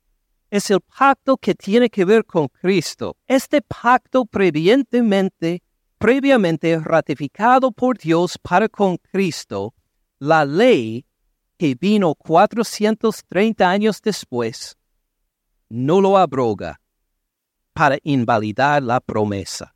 es 0.50 0.70
el 0.70 0.80
pacto 0.80 1.36
que 1.36 1.54
tiene 1.54 1.90
que 1.90 2.04
ver 2.04 2.24
con 2.24 2.48
Cristo. 2.48 3.16
Este 3.26 3.62
pacto 3.62 4.24
previamente, 4.24 5.62
previamente 5.98 6.78
ratificado 6.78 7.72
por 7.72 7.98
Dios 7.98 8.38
para 8.38 8.68
con 8.68 8.96
Cristo, 8.96 9.74
la 10.18 10.44
ley 10.44 11.04
que 11.58 11.74
vino 11.74 12.14
430 12.14 13.68
años 13.68 14.00
después, 14.02 14.76
no 15.68 16.00
lo 16.00 16.16
abroga 16.16 16.80
para 17.72 17.98
invalidar 18.02 18.82
la 18.82 19.00
promesa. 19.00 19.74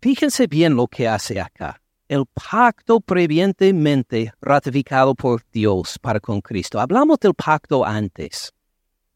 Fíjense 0.00 0.46
bien 0.46 0.76
lo 0.76 0.86
que 0.86 1.08
hace 1.08 1.40
acá. 1.40 1.81
El 2.12 2.26
pacto 2.26 3.00
previamente 3.00 4.34
ratificado 4.42 5.14
por 5.14 5.42
Dios 5.50 5.98
para 5.98 6.20
con 6.20 6.42
Cristo. 6.42 6.78
Hablamos 6.78 7.18
del 7.20 7.32
pacto 7.32 7.86
antes, 7.86 8.52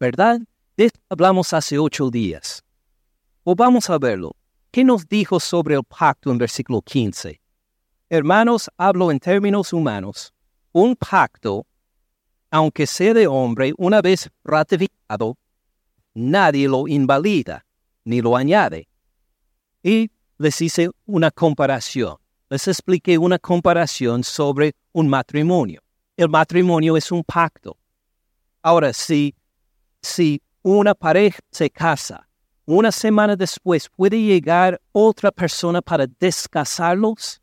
¿verdad? 0.01 0.41
De 0.79 0.87
esto 0.87 0.99
hablamos 1.11 1.53
hace 1.53 1.79
ocho 1.79 2.09
días. 2.09 2.65
O 3.45 3.55
vamos 3.55 3.91
a 3.91 3.99
verlo. 3.99 4.35
¿qué 4.71 4.83
nos 4.83 5.07
dijo 5.07 5.39
sobre 5.39 5.75
el 5.75 5.85
pacto 5.85 6.31
en 6.31 6.39
versículo 6.39 6.81
15? 6.81 7.39
Hermanos, 8.09 8.71
hablo 8.79 9.11
en 9.11 9.21
términos 9.21 9.75
humanos. 9.75 10.33
Un 10.73 10.97
pacto, 10.97 11.67
aunque 12.51 12.87
sea 12.87 13.13
de 13.13 13.27
hombre, 13.27 13.75
una 13.77 14.01
vez 14.01 14.31
ratificado, 14.43 15.37
nadie 16.15 16.67
lo 16.67 16.89
invalida 16.89 17.67
ni 18.05 18.23
lo 18.23 18.39
añade. 18.39 18.89
Y 19.83 20.11
les 20.39 20.63
hice 20.63 20.89
una 21.05 21.31
comparación. 21.31 22.17
Les 22.49 22.69
expliqué 22.69 23.19
una 23.19 23.39
comparación 23.39 24.23
sobre 24.23 24.75
un 24.93 25.09
matrimonio. 25.09 25.83
El 26.17 26.29
matrimonio 26.29 26.97
es 26.97 27.11
un 27.11 27.23
pacto. 27.25 27.77
Ahora, 28.63 28.93
si, 28.93 29.35
si 30.01 30.41
una 30.63 30.95
pareja 30.95 31.39
se 31.51 31.71
casa, 31.71 32.29
una 32.65 32.91
semana 32.91 33.37
después 33.37 33.89
puede 33.89 34.21
llegar 34.21 34.81
otra 34.93 35.31
persona 35.31 35.81
para 35.81 36.07
descasarlos. 36.19 37.41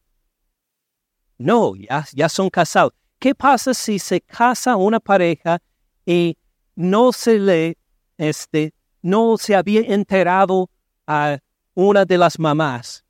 No, 1.38 1.76
ya, 1.76 2.06
ya 2.14 2.28
son 2.28 2.50
casados. 2.50 2.92
¿Qué 3.20 3.34
pasa 3.34 3.74
si 3.74 4.00
se 4.00 4.20
casa 4.20 4.76
una 4.76 5.00
pareja 5.00 5.62
y 6.06 6.38
no 6.76 7.14
se 7.14 7.40
le, 7.40 7.78
este, 8.18 8.74
no 9.02 9.38
se 9.38 9.56
había 9.56 9.82
enterado 9.82 10.70
a 11.08 11.40
una 11.74 12.04
de 12.04 12.18
las 12.18 12.38
mamás 12.38 13.06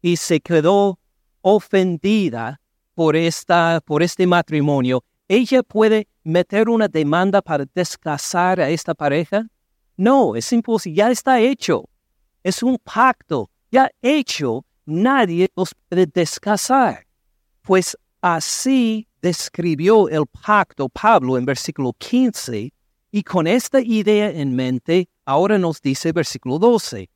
y 0.00 0.16
se 0.16 0.40
quedó 0.40 0.99
ofendida 1.42 2.60
por, 2.94 3.16
esta, 3.16 3.80
por 3.84 4.02
este 4.02 4.26
matrimonio, 4.26 5.04
¿ella 5.28 5.62
puede 5.62 6.08
meter 6.24 6.68
una 6.68 6.88
demanda 6.88 7.40
para 7.40 7.64
descasar 7.74 8.60
a 8.60 8.68
esta 8.70 8.94
pareja? 8.94 9.46
No, 9.96 10.36
es 10.36 10.52
imposible, 10.52 10.96
ya 10.96 11.10
está 11.10 11.40
hecho. 11.40 11.88
Es 12.42 12.62
un 12.62 12.78
pacto 12.78 13.50
ya 13.70 13.90
hecho, 14.02 14.64
nadie 14.84 15.48
los 15.56 15.74
puede 15.88 16.06
descasar. 16.06 17.06
Pues 17.62 17.96
así 18.20 19.06
describió 19.22 20.08
el 20.08 20.24
pacto 20.26 20.88
Pablo 20.88 21.38
en 21.38 21.44
versículo 21.44 21.92
15 21.92 22.72
y 23.12 23.22
con 23.22 23.46
esta 23.46 23.80
idea 23.80 24.30
en 24.30 24.54
mente, 24.54 25.08
ahora 25.24 25.58
nos 25.58 25.80
dice 25.80 26.12
versículo 26.12 26.58
12. 26.58 27.08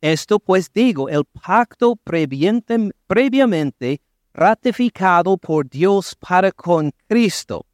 Esto 0.00 0.38
pues 0.38 0.70
digo, 0.72 1.08
el 1.08 1.24
pacto 1.24 1.96
previamente 1.96 4.00
ratificado 4.34 5.38
por 5.38 5.68
Dios 5.68 6.14
para 6.14 6.52
con 6.52 6.92
Cristo. 7.08 7.64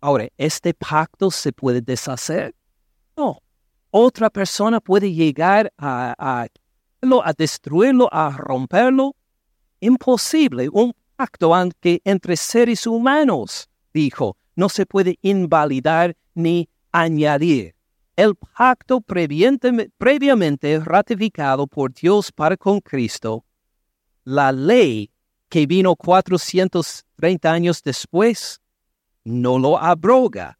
Ahora, 0.00 0.28
¿este 0.36 0.74
pacto 0.74 1.30
se 1.30 1.52
puede 1.52 1.80
deshacer? 1.80 2.54
No. 3.16 3.40
¿Otra 3.90 4.30
persona 4.30 4.80
puede 4.80 5.12
llegar 5.12 5.72
a, 5.76 6.14
a, 6.18 6.46
a 7.24 7.32
destruirlo, 7.32 8.08
a 8.12 8.36
romperlo? 8.36 9.16
Imposible. 9.80 10.68
Un 10.68 10.94
pacto 11.16 11.52
entre 11.82 12.36
seres 12.36 12.86
humanos, 12.86 13.68
dijo, 13.92 14.36
no 14.56 14.68
se 14.68 14.86
puede 14.86 15.18
invalidar 15.22 16.16
ni 16.34 16.68
añadir 16.92 17.73
el 18.16 18.34
pacto 18.36 19.00
previamente 19.00 20.80
ratificado 20.80 21.66
por 21.66 21.92
Dios 21.92 22.30
para 22.30 22.56
con 22.56 22.80
Cristo, 22.80 23.44
la 24.24 24.52
ley 24.52 25.10
que 25.48 25.66
vino 25.66 25.94
430 25.96 27.52
años 27.52 27.82
después, 27.82 28.60
no 29.24 29.58
lo 29.58 29.78
abroga 29.78 30.58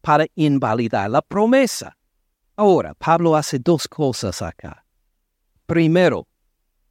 para 0.00 0.26
invalidar 0.34 1.10
la 1.10 1.22
promesa. 1.22 1.96
Ahora, 2.56 2.94
Pablo 2.94 3.36
hace 3.36 3.58
dos 3.58 3.88
cosas 3.88 4.42
acá. 4.42 4.84
Primero, 5.66 6.28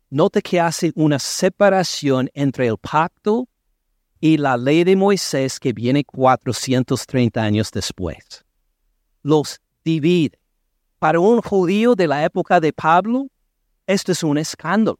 note 0.09 0.41
que 0.41 0.59
hace 0.59 0.91
una 0.95 1.19
separación 1.19 2.29
entre 2.33 2.67
el 2.67 2.77
pacto 2.77 3.47
y 4.19 4.37
la 4.37 4.57
ley 4.57 4.83
de 4.83 4.95
Moisés 4.95 5.59
que 5.59 5.73
viene 5.73 6.03
430 6.03 7.41
años 7.41 7.71
después. 7.71 8.45
Los 9.21 9.59
divide. 9.83 10.39
Para 10.99 11.19
un 11.19 11.41
judío 11.41 11.95
de 11.95 12.07
la 12.07 12.23
época 12.23 12.59
de 12.59 12.71
Pablo, 12.71 13.27
esto 13.85 14.11
es 14.11 14.23
un 14.23 14.37
escándalo. 14.37 14.99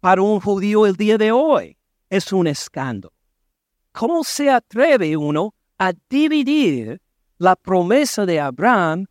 Para 0.00 0.22
un 0.22 0.40
judío 0.40 0.86
el 0.86 0.96
día 0.96 1.16
de 1.16 1.32
hoy, 1.32 1.76
es 2.10 2.32
un 2.32 2.46
escándalo. 2.46 3.12
¿Cómo 3.92 4.24
se 4.24 4.50
atreve 4.50 5.16
uno 5.16 5.54
a 5.78 5.92
dividir 6.10 7.00
la 7.38 7.56
promesa 7.56 8.26
de 8.26 8.38
Abraham 8.38 9.06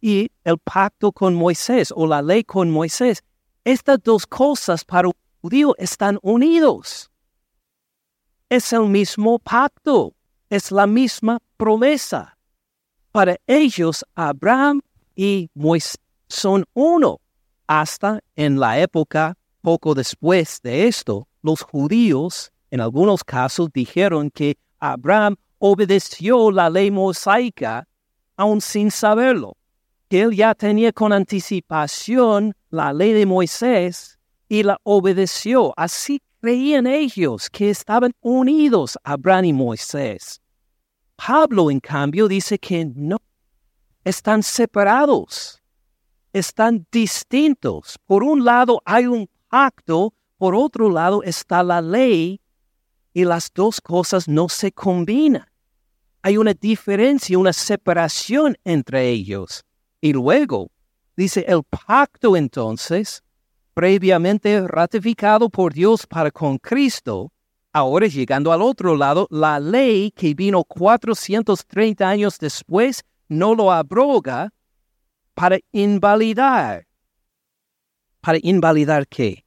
y 0.00 0.30
el 0.44 0.58
pacto 0.58 1.12
con 1.12 1.34
Moisés 1.34 1.92
o 1.94 2.06
la 2.06 2.22
ley 2.22 2.42
con 2.44 2.70
Moisés? 2.70 3.22
Estas 3.64 4.02
dos 4.02 4.26
cosas 4.26 4.84
para 4.84 5.08
un 5.08 5.14
judío 5.42 5.74
están 5.76 6.18
unidos. 6.22 7.10
Es 8.48 8.72
el 8.72 8.86
mismo 8.86 9.38
pacto, 9.38 10.14
es 10.48 10.72
la 10.72 10.86
misma 10.86 11.38
promesa. 11.58 12.38
Para 13.12 13.36
ellos, 13.46 14.04
Abraham 14.14 14.80
y 15.16 15.50
Moisés 15.54 15.98
son 16.28 16.64
uno. 16.74 17.20
Hasta 17.66 18.20
en 18.36 18.58
la 18.58 18.80
época 18.80 19.36
poco 19.62 19.94
después 19.94 20.60
de 20.62 20.86
esto, 20.86 21.28
los 21.42 21.62
judíos 21.62 22.50
en 22.70 22.80
algunos 22.80 23.24
casos 23.24 23.68
dijeron 23.72 24.30
que 24.30 24.56
Abraham 24.78 25.36
obedeció 25.58 26.50
la 26.50 26.70
ley 26.70 26.90
mosaica 26.90 27.86
aún 28.36 28.60
sin 28.60 28.90
saberlo, 28.90 29.56
que 30.08 30.22
él 30.22 30.34
ya 30.34 30.54
tenía 30.54 30.92
con 30.92 31.12
anticipación 31.12 32.54
la 32.70 32.92
ley 32.92 33.12
de 33.12 33.26
Moisés 33.26 34.18
y 34.48 34.62
la 34.62 34.78
obedeció. 34.82 35.74
Así 35.76 36.22
creían 36.40 36.86
ellos 36.86 37.50
que 37.50 37.70
estaban 37.70 38.12
unidos 38.20 38.96
Abraham 39.04 39.44
y 39.44 39.52
Moisés. 39.52 40.40
Pablo, 41.26 41.70
en 41.70 41.80
cambio, 41.80 42.28
dice 42.28 42.58
que 42.58 42.84
no, 42.84 43.18
están 44.04 44.42
separados, 44.42 45.60
están 46.32 46.86
distintos. 46.90 47.98
Por 48.06 48.22
un 48.22 48.42
lado 48.42 48.80
hay 48.86 49.06
un 49.06 49.28
pacto, 49.48 50.14
por 50.38 50.54
otro 50.54 50.88
lado 50.88 51.22
está 51.22 51.62
la 51.62 51.82
ley 51.82 52.40
y 53.12 53.24
las 53.24 53.52
dos 53.52 53.80
cosas 53.82 54.28
no 54.28 54.48
se 54.48 54.72
combinan. 54.72 55.46
Hay 56.22 56.38
una 56.38 56.54
diferencia, 56.54 57.38
una 57.38 57.52
separación 57.52 58.56
entre 58.64 59.08
ellos. 59.08 59.64
Y 60.00 60.14
luego, 60.14 60.70
dice 61.16 61.44
el 61.46 61.62
pacto 61.64 62.34
entonces, 62.34 63.22
previamente 63.74 64.66
ratificado 64.66 65.50
por 65.50 65.74
Dios 65.74 66.06
para 66.06 66.30
con 66.30 66.56
Cristo, 66.56 67.30
Ahora 67.72 68.08
llegando 68.08 68.52
al 68.52 68.62
otro 68.62 68.96
lado, 68.96 69.28
la 69.30 69.60
ley 69.60 70.10
que 70.10 70.34
vino 70.34 70.64
430 70.64 72.08
años 72.08 72.38
después 72.38 73.04
no 73.28 73.54
lo 73.54 73.70
abroga 73.70 74.52
para 75.34 75.58
invalidar. 75.70 76.86
¿Para 78.20 78.38
invalidar 78.42 79.06
qué? 79.06 79.46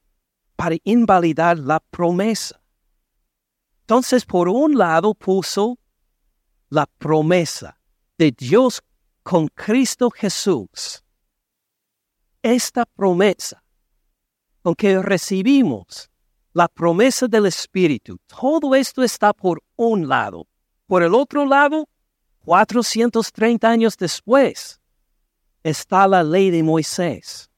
Para 0.56 0.76
invalidar 0.84 1.58
la 1.58 1.80
promesa. 1.80 2.60
Entonces, 3.80 4.24
por 4.24 4.48
un 4.48 4.78
lado 4.78 5.14
puso 5.14 5.78
la 6.70 6.86
promesa 6.86 7.78
de 8.16 8.32
Dios 8.32 8.82
con 9.22 9.48
Cristo 9.48 10.10
Jesús. 10.10 11.04
Esta 12.42 12.86
promesa 12.86 13.62
con 14.62 14.74
que 14.74 15.00
recibimos 15.02 16.10
la 16.54 16.68
promesa 16.68 17.26
del 17.26 17.46
Espíritu. 17.46 18.16
Todo 18.26 18.74
esto 18.74 19.02
está 19.02 19.32
por 19.32 19.62
un 19.76 20.08
lado. 20.08 20.46
Por 20.86 21.02
el 21.02 21.12
otro 21.12 21.44
lado, 21.44 21.88
430 22.44 23.68
años 23.68 23.96
después, 23.96 24.80
está 25.64 26.06
la 26.06 26.22
ley 26.22 26.50
de 26.50 26.62
Moisés. 26.62 27.50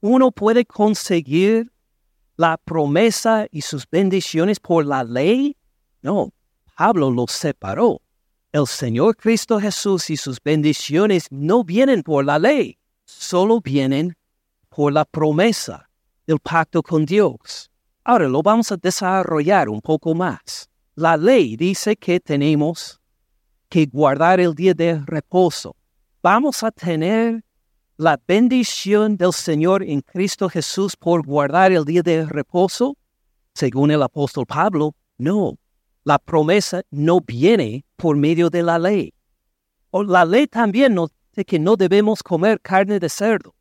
Uno 0.00 0.30
puede 0.30 0.64
conseguir 0.64 1.72
la 2.36 2.56
promesa 2.56 3.48
y 3.50 3.62
sus 3.62 3.84
bendiciones 3.90 4.60
por 4.60 4.86
la 4.86 5.02
ley. 5.02 5.56
No, 6.00 6.32
Pablo 6.76 7.10
lo 7.10 7.26
separó. 7.26 8.00
El 8.52 8.66
Señor 8.68 9.16
Cristo 9.16 9.58
Jesús 9.58 10.08
y 10.10 10.16
sus 10.16 10.40
bendiciones 10.40 11.26
no 11.30 11.64
vienen 11.64 12.02
por 12.02 12.24
la 12.24 12.38
ley, 12.38 12.78
solo 13.04 13.60
vienen 13.60 14.16
por 14.68 14.92
la 14.92 15.04
promesa 15.04 15.90
del 16.26 16.38
pacto 16.38 16.82
con 16.82 17.04
Dios. 17.04 17.68
Ahora 18.08 18.26
lo 18.26 18.42
vamos 18.42 18.72
a 18.72 18.78
desarrollar 18.78 19.68
un 19.68 19.82
poco 19.82 20.14
más. 20.14 20.70
La 20.94 21.18
ley 21.18 21.58
dice 21.58 21.94
que 21.94 22.18
tenemos 22.18 22.98
que 23.68 23.84
guardar 23.84 24.40
el 24.40 24.54
día 24.54 24.72
de 24.72 24.98
reposo. 25.04 25.76
Vamos 26.22 26.62
a 26.62 26.70
tener 26.70 27.44
la 27.98 28.18
bendición 28.26 29.18
del 29.18 29.34
Señor 29.34 29.82
en 29.82 30.00
Cristo 30.00 30.48
Jesús 30.48 30.96
por 30.96 31.22
guardar 31.22 31.70
el 31.70 31.84
día 31.84 32.00
de 32.00 32.24
reposo? 32.24 32.96
Según 33.52 33.90
el 33.90 34.02
apóstol 34.02 34.46
Pablo, 34.46 34.94
no. 35.18 35.58
La 36.02 36.18
promesa 36.18 36.80
no 36.90 37.20
viene 37.20 37.84
por 37.96 38.16
medio 38.16 38.48
de 38.48 38.62
la 38.62 38.78
ley. 38.78 39.12
O 39.90 40.02
la 40.02 40.24
ley 40.24 40.46
también 40.46 40.94
nos 40.94 41.10
dice 41.10 41.44
que 41.44 41.58
no 41.58 41.76
debemos 41.76 42.22
comer 42.22 42.58
carne 42.58 42.98
de 43.00 43.10
cerdo. 43.10 43.54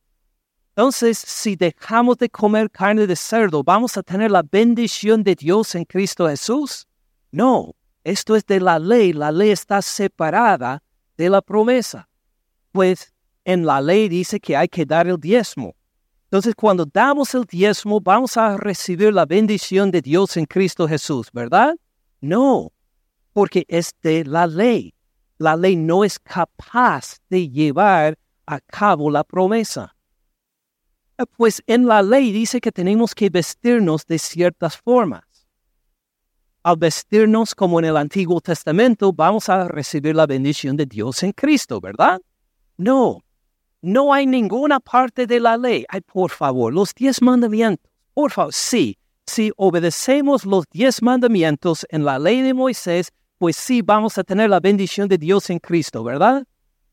Entonces, 0.77 1.17
si 1.17 1.55
dejamos 1.55 2.19
de 2.19 2.29
comer 2.29 2.69
carne 2.69 3.07
de 3.07 3.15
cerdo, 3.15 3.63
¿vamos 3.63 3.97
a 3.97 4.03
tener 4.03 4.29
la 4.29 4.43
bendición 4.43 5.23
de 5.23 5.33
Dios 5.33 5.73
en 5.73 5.85
Cristo 5.85 6.29
Jesús? 6.29 6.85
No, 7.31 7.73
esto 8.03 8.35
es 8.35 8.45
de 8.45 8.59
la 8.59 8.77
ley. 8.77 9.11
La 9.11 9.31
ley 9.31 9.49
está 9.49 9.81
separada 9.81 10.83
de 11.17 11.31
la 11.31 11.41
promesa. 11.41 12.07
Pues 12.71 13.11
en 13.43 13.65
la 13.65 13.81
ley 13.81 14.07
dice 14.07 14.39
que 14.39 14.55
hay 14.55 14.67
que 14.67 14.85
dar 14.85 15.07
el 15.07 15.17
diezmo. 15.19 15.75
Entonces, 16.25 16.53
cuando 16.53 16.85
damos 16.85 17.33
el 17.33 17.45
diezmo, 17.45 17.99
vamos 17.99 18.37
a 18.37 18.55
recibir 18.55 19.11
la 19.11 19.25
bendición 19.25 19.89
de 19.89 20.03
Dios 20.03 20.37
en 20.37 20.45
Cristo 20.45 20.87
Jesús, 20.87 21.31
¿verdad? 21.33 21.75
No, 22.21 22.71
porque 23.33 23.65
es 23.67 23.95
de 24.03 24.25
la 24.25 24.45
ley. 24.45 24.93
La 25.39 25.55
ley 25.55 25.75
no 25.75 26.03
es 26.03 26.19
capaz 26.19 27.17
de 27.31 27.49
llevar 27.49 28.15
a 28.45 28.59
cabo 28.59 29.09
la 29.09 29.23
promesa. 29.23 29.96
Eh, 31.17 31.25
pues 31.35 31.63
en 31.65 31.87
la 31.87 32.01
ley 32.01 32.31
dice 32.31 32.61
que 32.61 32.71
tenemos 32.71 33.15
que 33.15 33.29
vestirnos 33.29 34.05
de 34.05 34.19
ciertas 34.19 34.77
formas. 34.77 35.23
Al 36.63 36.77
vestirnos 36.77 37.55
como 37.55 37.79
en 37.79 37.85
el 37.85 37.97
Antiguo 37.97 38.41
Testamento, 38.41 39.13
vamos 39.13 39.49
a 39.49 39.67
recibir 39.67 40.15
la 40.15 40.27
bendición 40.27 40.75
de 40.75 40.85
Dios 40.85 41.23
en 41.23 41.31
Cristo, 41.31 41.79
¿verdad? 41.79 42.19
No, 42.77 43.23
no 43.81 44.13
hay 44.13 44.27
ninguna 44.27 44.79
parte 44.79 45.25
de 45.25 45.39
la 45.39 45.57
ley. 45.57 45.85
Ay, 45.87 46.01
por 46.01 46.29
favor, 46.31 46.73
los 46.73 46.93
diez 46.93 47.21
mandamientos. 47.21 47.89
Por 48.13 48.31
favor, 48.31 48.53
sí, 48.53 48.97
si 49.25 49.51
obedecemos 49.55 50.45
los 50.45 50.65
diez 50.71 51.01
mandamientos 51.01 51.85
en 51.89 52.05
la 52.05 52.19
ley 52.19 52.41
de 52.41 52.53
Moisés, 52.53 53.11
pues 53.37 53.55
sí 53.55 53.81
vamos 53.81 54.17
a 54.17 54.23
tener 54.23 54.49
la 54.49 54.59
bendición 54.59 55.07
de 55.07 55.17
Dios 55.17 55.49
en 55.49 55.59
Cristo, 55.59 56.03
¿verdad? 56.03 56.45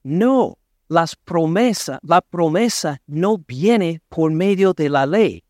No, 0.03 0.59
las 0.95 1.17
promesas, 1.17 1.99
la 2.03 2.21
promesa 2.21 3.03
no 3.07 3.39
viene 3.39 4.01
por 4.09 4.31
medio 4.31 4.73
de 4.73 4.89
la 4.89 5.05
ley. 5.05 5.43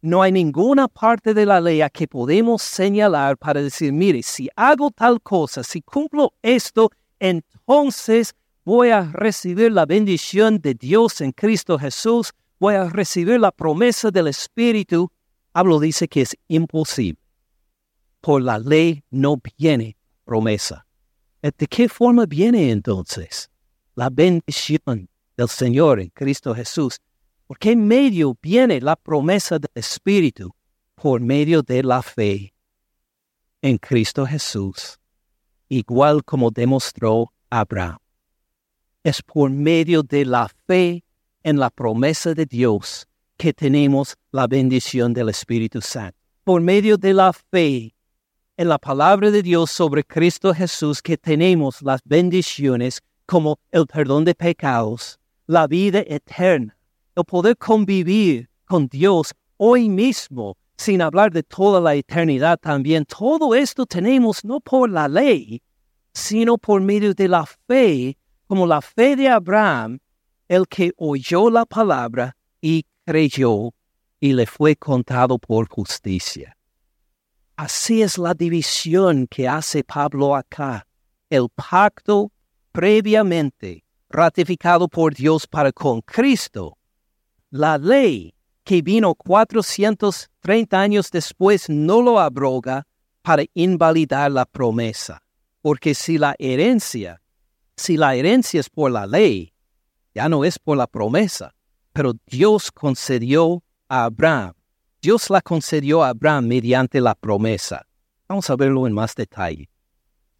No 0.00 0.22
hay 0.22 0.32
ninguna 0.32 0.88
parte 0.88 1.34
de 1.34 1.44
la 1.44 1.60
ley 1.60 1.82
a 1.82 1.90
que 1.90 2.08
podemos 2.08 2.62
señalar 2.62 3.36
para 3.36 3.62
decir, 3.62 3.92
mire, 3.92 4.22
si 4.22 4.48
hago 4.56 4.90
tal 4.90 5.20
cosa, 5.20 5.62
si 5.62 5.82
cumplo 5.82 6.32
esto, 6.40 6.90
entonces 7.18 8.34
voy 8.64 8.88
a 8.88 9.02
recibir 9.02 9.70
la 9.70 9.84
bendición 9.84 10.58
de 10.58 10.72
Dios 10.74 11.20
en 11.20 11.32
Cristo 11.32 11.78
Jesús, 11.78 12.32
voy 12.58 12.74
a 12.74 12.88
recibir 12.88 13.38
la 13.38 13.52
promesa 13.52 14.10
del 14.10 14.28
Espíritu. 14.28 15.10
Hablo 15.52 15.78
dice 15.78 16.08
que 16.08 16.22
es 16.22 16.34
imposible. 16.48 17.20
Por 18.22 18.40
la 18.40 18.58
ley 18.58 19.02
no 19.10 19.36
viene 19.58 19.98
promesa. 20.24 20.86
¿De 21.42 21.66
qué 21.66 21.88
forma 21.88 22.24
viene 22.24 22.70
entonces? 22.70 23.49
La 23.94 24.10
bendición 24.10 25.08
del 25.36 25.48
Señor 25.48 26.00
en 26.00 26.08
Cristo 26.10 26.54
Jesús. 26.54 26.98
¿Por 27.46 27.58
qué 27.58 27.74
medio 27.74 28.36
viene 28.40 28.80
la 28.80 28.96
promesa 28.96 29.58
del 29.58 29.70
Espíritu? 29.74 30.54
Por 30.94 31.20
medio 31.20 31.62
de 31.62 31.82
la 31.82 32.02
fe 32.02 32.52
en 33.62 33.78
Cristo 33.78 34.26
Jesús, 34.26 34.98
igual 35.68 36.24
como 36.24 36.50
demostró 36.50 37.32
Abraham. 37.50 37.98
Es 39.02 39.22
por 39.22 39.50
medio 39.50 40.02
de 40.02 40.24
la 40.24 40.48
fe 40.66 41.04
en 41.42 41.58
la 41.58 41.70
promesa 41.70 42.34
de 42.34 42.46
Dios 42.46 43.06
que 43.36 43.52
tenemos 43.52 44.16
la 44.30 44.46
bendición 44.46 45.14
del 45.14 45.30
Espíritu 45.30 45.80
Santo. 45.80 46.18
Por 46.44 46.60
medio 46.60 46.96
de 46.96 47.14
la 47.14 47.32
fe 47.32 47.94
en 48.56 48.68
la 48.68 48.78
palabra 48.78 49.30
de 49.30 49.42
Dios 49.42 49.70
sobre 49.70 50.04
Cristo 50.04 50.52
Jesús 50.52 51.00
que 51.00 51.16
tenemos 51.16 51.80
las 51.80 52.00
bendiciones 52.04 53.00
como 53.30 53.60
el 53.70 53.86
perdón 53.86 54.24
de 54.24 54.34
pecados, 54.34 55.20
la 55.46 55.68
vida 55.68 56.00
eterna, 56.04 56.76
el 57.14 57.24
poder 57.24 57.56
convivir 57.56 58.50
con 58.64 58.88
Dios 58.88 59.32
hoy 59.56 59.88
mismo, 59.88 60.56
sin 60.76 61.00
hablar 61.00 61.30
de 61.30 61.44
toda 61.44 61.80
la 61.80 61.94
eternidad 61.94 62.58
también. 62.58 63.04
Todo 63.04 63.54
esto 63.54 63.86
tenemos 63.86 64.44
no 64.44 64.58
por 64.58 64.90
la 64.90 65.06
ley, 65.06 65.62
sino 66.12 66.58
por 66.58 66.80
medio 66.80 67.14
de 67.14 67.28
la 67.28 67.46
fe, 67.46 68.18
como 68.48 68.66
la 68.66 68.80
fe 68.80 69.14
de 69.14 69.28
Abraham, 69.28 70.00
el 70.48 70.66
que 70.66 70.90
oyó 70.96 71.50
la 71.50 71.64
palabra 71.64 72.36
y 72.60 72.84
creyó 73.06 73.72
y 74.18 74.32
le 74.32 74.44
fue 74.44 74.74
contado 74.74 75.38
por 75.38 75.68
justicia. 75.68 76.56
Así 77.54 78.02
es 78.02 78.18
la 78.18 78.34
división 78.34 79.28
que 79.28 79.46
hace 79.46 79.84
Pablo 79.84 80.34
acá. 80.34 80.84
El 81.28 81.48
pacto 81.48 82.32
previamente 82.72 83.84
ratificado 84.08 84.88
por 84.88 85.14
Dios 85.14 85.46
para 85.46 85.72
con 85.72 86.00
Cristo, 86.02 86.76
la 87.50 87.78
ley 87.78 88.34
que 88.64 88.82
vino 88.82 89.14
430 89.14 90.80
años 90.80 91.10
después 91.10 91.68
no 91.68 92.02
lo 92.02 92.20
abroga 92.20 92.86
para 93.22 93.44
invalidar 93.54 94.30
la 94.30 94.44
promesa. 94.44 95.22
Porque 95.62 95.94
si 95.94 96.18
la 96.18 96.34
herencia, 96.38 97.20
si 97.76 97.96
la 97.96 98.14
herencia 98.14 98.60
es 98.60 98.70
por 98.70 98.90
la 98.90 99.06
ley, 99.06 99.52
ya 100.14 100.28
no 100.28 100.44
es 100.44 100.58
por 100.58 100.76
la 100.76 100.86
promesa, 100.86 101.54
pero 101.92 102.14
Dios 102.26 102.70
concedió 102.70 103.62
a 103.88 104.04
Abraham, 104.04 104.54
Dios 105.02 105.30
la 105.30 105.40
concedió 105.40 106.02
a 106.02 106.10
Abraham 106.10 106.46
mediante 106.46 107.00
la 107.00 107.14
promesa. 107.14 107.86
Vamos 108.28 108.48
a 108.50 108.56
verlo 108.56 108.86
en 108.86 108.92
más 108.92 109.14
detalle. 109.14 109.68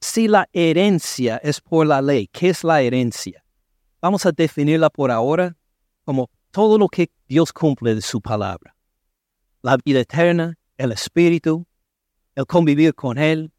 Si 0.00 0.28
la 0.28 0.48
herencia 0.52 1.36
es 1.42 1.60
por 1.60 1.86
la 1.86 2.00
ley, 2.00 2.26
¿qué 2.32 2.48
es 2.48 2.64
la 2.64 2.80
herencia? 2.80 3.44
Vamos 4.00 4.24
a 4.24 4.32
definirla 4.32 4.88
por 4.88 5.10
ahora 5.10 5.54
como 6.04 6.30
todo 6.50 6.78
lo 6.78 6.88
que 6.88 7.10
Dios 7.28 7.52
cumple 7.52 7.94
de 7.94 8.00
su 8.00 8.20
palabra. 8.20 8.74
La 9.60 9.76
vida 9.76 10.00
eterna, 10.00 10.58
el 10.78 10.92
espíritu, 10.92 11.66
el 12.34 12.46
convivir 12.46 12.94
con 12.94 13.18
Él, 13.18 13.52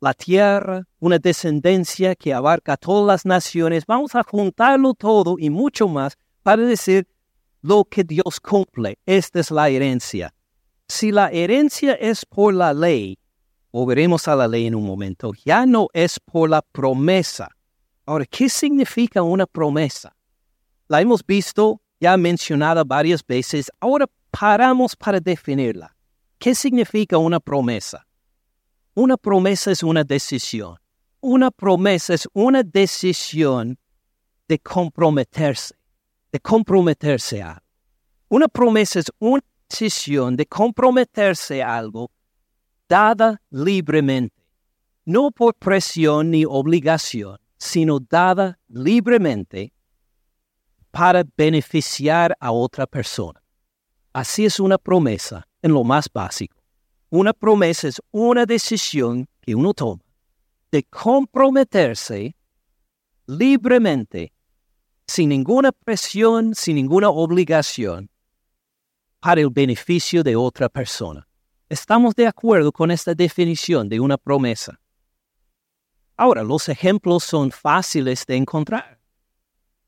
la 0.00 0.14
tierra, 0.14 0.84
una 0.98 1.18
descendencia 1.18 2.16
que 2.16 2.32
abarca 2.32 2.78
todas 2.78 3.06
las 3.06 3.26
naciones. 3.26 3.84
Vamos 3.86 4.14
a 4.14 4.22
juntarlo 4.22 4.94
todo 4.94 5.36
y 5.38 5.50
mucho 5.50 5.86
más 5.86 6.16
para 6.42 6.62
decir 6.62 7.06
lo 7.60 7.84
que 7.84 8.02
Dios 8.02 8.40
cumple. 8.40 8.98
Esta 9.04 9.38
es 9.40 9.50
la 9.50 9.68
herencia. 9.68 10.34
Si 10.88 11.12
la 11.12 11.30
herencia 11.30 11.92
es 11.92 12.24
por 12.24 12.54
la 12.54 12.72
ley, 12.72 13.18
volveremos 13.72 14.28
a 14.28 14.36
la 14.36 14.46
ley 14.46 14.66
en 14.66 14.74
un 14.74 14.84
momento, 14.84 15.32
ya 15.44 15.64
no 15.66 15.88
es 15.92 16.20
por 16.20 16.50
la 16.50 16.62
promesa. 16.62 17.48
Ahora, 18.04 18.26
¿qué 18.26 18.48
significa 18.48 19.22
una 19.22 19.46
promesa? 19.46 20.14
La 20.88 21.00
hemos 21.00 21.24
visto 21.24 21.80
ya 21.98 22.16
mencionada 22.16 22.84
varias 22.84 23.24
veces, 23.24 23.70
ahora 23.80 24.06
paramos 24.30 24.94
para 24.96 25.20
definirla. 25.20 25.96
¿Qué 26.38 26.54
significa 26.54 27.16
una 27.16 27.38
promesa? 27.38 28.06
Una 28.94 29.16
promesa 29.16 29.70
es 29.70 29.82
una 29.82 30.04
decisión. 30.04 30.76
Una 31.20 31.50
promesa 31.50 32.14
es 32.14 32.28
una 32.32 32.64
decisión 32.64 33.78
de 34.48 34.58
comprometerse, 34.58 35.76
de 36.32 36.40
comprometerse 36.40 37.40
a. 37.40 37.62
Una 38.28 38.48
promesa 38.48 38.98
es 38.98 39.06
una 39.20 39.40
decisión 39.70 40.36
de 40.36 40.44
comprometerse 40.46 41.62
a 41.62 41.76
algo 41.76 42.10
dada 42.92 43.40
libremente, 43.48 44.36
no 45.06 45.30
por 45.30 45.54
presión 45.54 46.30
ni 46.30 46.44
obligación, 46.44 47.38
sino 47.56 47.98
dada 47.98 48.58
libremente 48.68 49.72
para 50.90 51.24
beneficiar 51.34 52.36
a 52.38 52.52
otra 52.52 52.86
persona. 52.86 53.42
Así 54.12 54.44
es 54.44 54.60
una 54.60 54.76
promesa 54.76 55.48
en 55.62 55.72
lo 55.72 55.84
más 55.84 56.06
básico. 56.12 56.58
Una 57.08 57.32
promesa 57.32 57.88
es 57.88 57.98
una 58.10 58.44
decisión 58.44 59.26
que 59.40 59.54
uno 59.54 59.72
toma 59.72 60.02
de 60.70 60.82
comprometerse 60.82 62.36
libremente, 63.26 64.34
sin 65.06 65.30
ninguna 65.30 65.72
presión, 65.72 66.54
sin 66.54 66.76
ninguna 66.76 67.08
obligación, 67.08 68.10
para 69.18 69.40
el 69.40 69.48
beneficio 69.48 70.22
de 70.22 70.36
otra 70.36 70.68
persona. 70.68 71.26
Estamos 71.72 72.14
de 72.14 72.26
acuerdo 72.26 72.70
con 72.70 72.90
esta 72.90 73.14
definición 73.14 73.88
de 73.88 73.98
una 73.98 74.18
promesa. 74.18 74.78
Ahora, 76.18 76.42
los 76.42 76.68
ejemplos 76.68 77.24
son 77.24 77.50
fáciles 77.50 78.26
de 78.26 78.36
encontrar. 78.36 79.00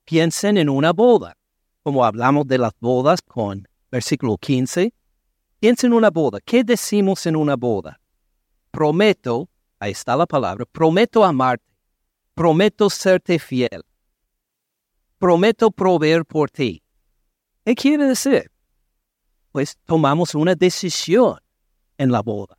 Piensen 0.07 0.57
en 0.57 0.70
una 0.70 0.95
boda, 0.95 1.37
como 1.82 2.03
hablamos 2.03 2.47
de 2.47 2.57
las 2.57 2.72
bodas 2.80 3.20
con 3.20 3.68
versículo 3.91 4.39
15. 4.39 4.95
Piensen 5.61 5.93
en 5.93 5.99
una 5.99 6.09
boda. 6.09 6.39
¿Qué 6.43 6.64
decimos 6.64 7.26
en 7.26 7.37
una 7.37 7.55
boda? 7.55 8.01
Prometo, 8.70 9.51
ahí 9.78 9.93
está 9.93 10.16
la 10.16 10.24
palabra, 10.24 10.64
prometo 10.64 11.22
amarte, 11.22 11.70
prometo 12.32 12.89
serte 12.89 13.39
fiel, 13.39 13.85
prometo 15.18 15.70
proveer 15.70 16.24
por 16.24 16.51
ti. 16.51 16.82
¿Qué 17.62 17.74
quiere 17.74 18.07
decir? 18.07 18.51
Pues 19.53 19.76
tomamos 19.85 20.35
una 20.35 20.55
decisión 20.55 21.43
en 21.99 22.11
la 22.12 22.22
boda. 22.22 22.59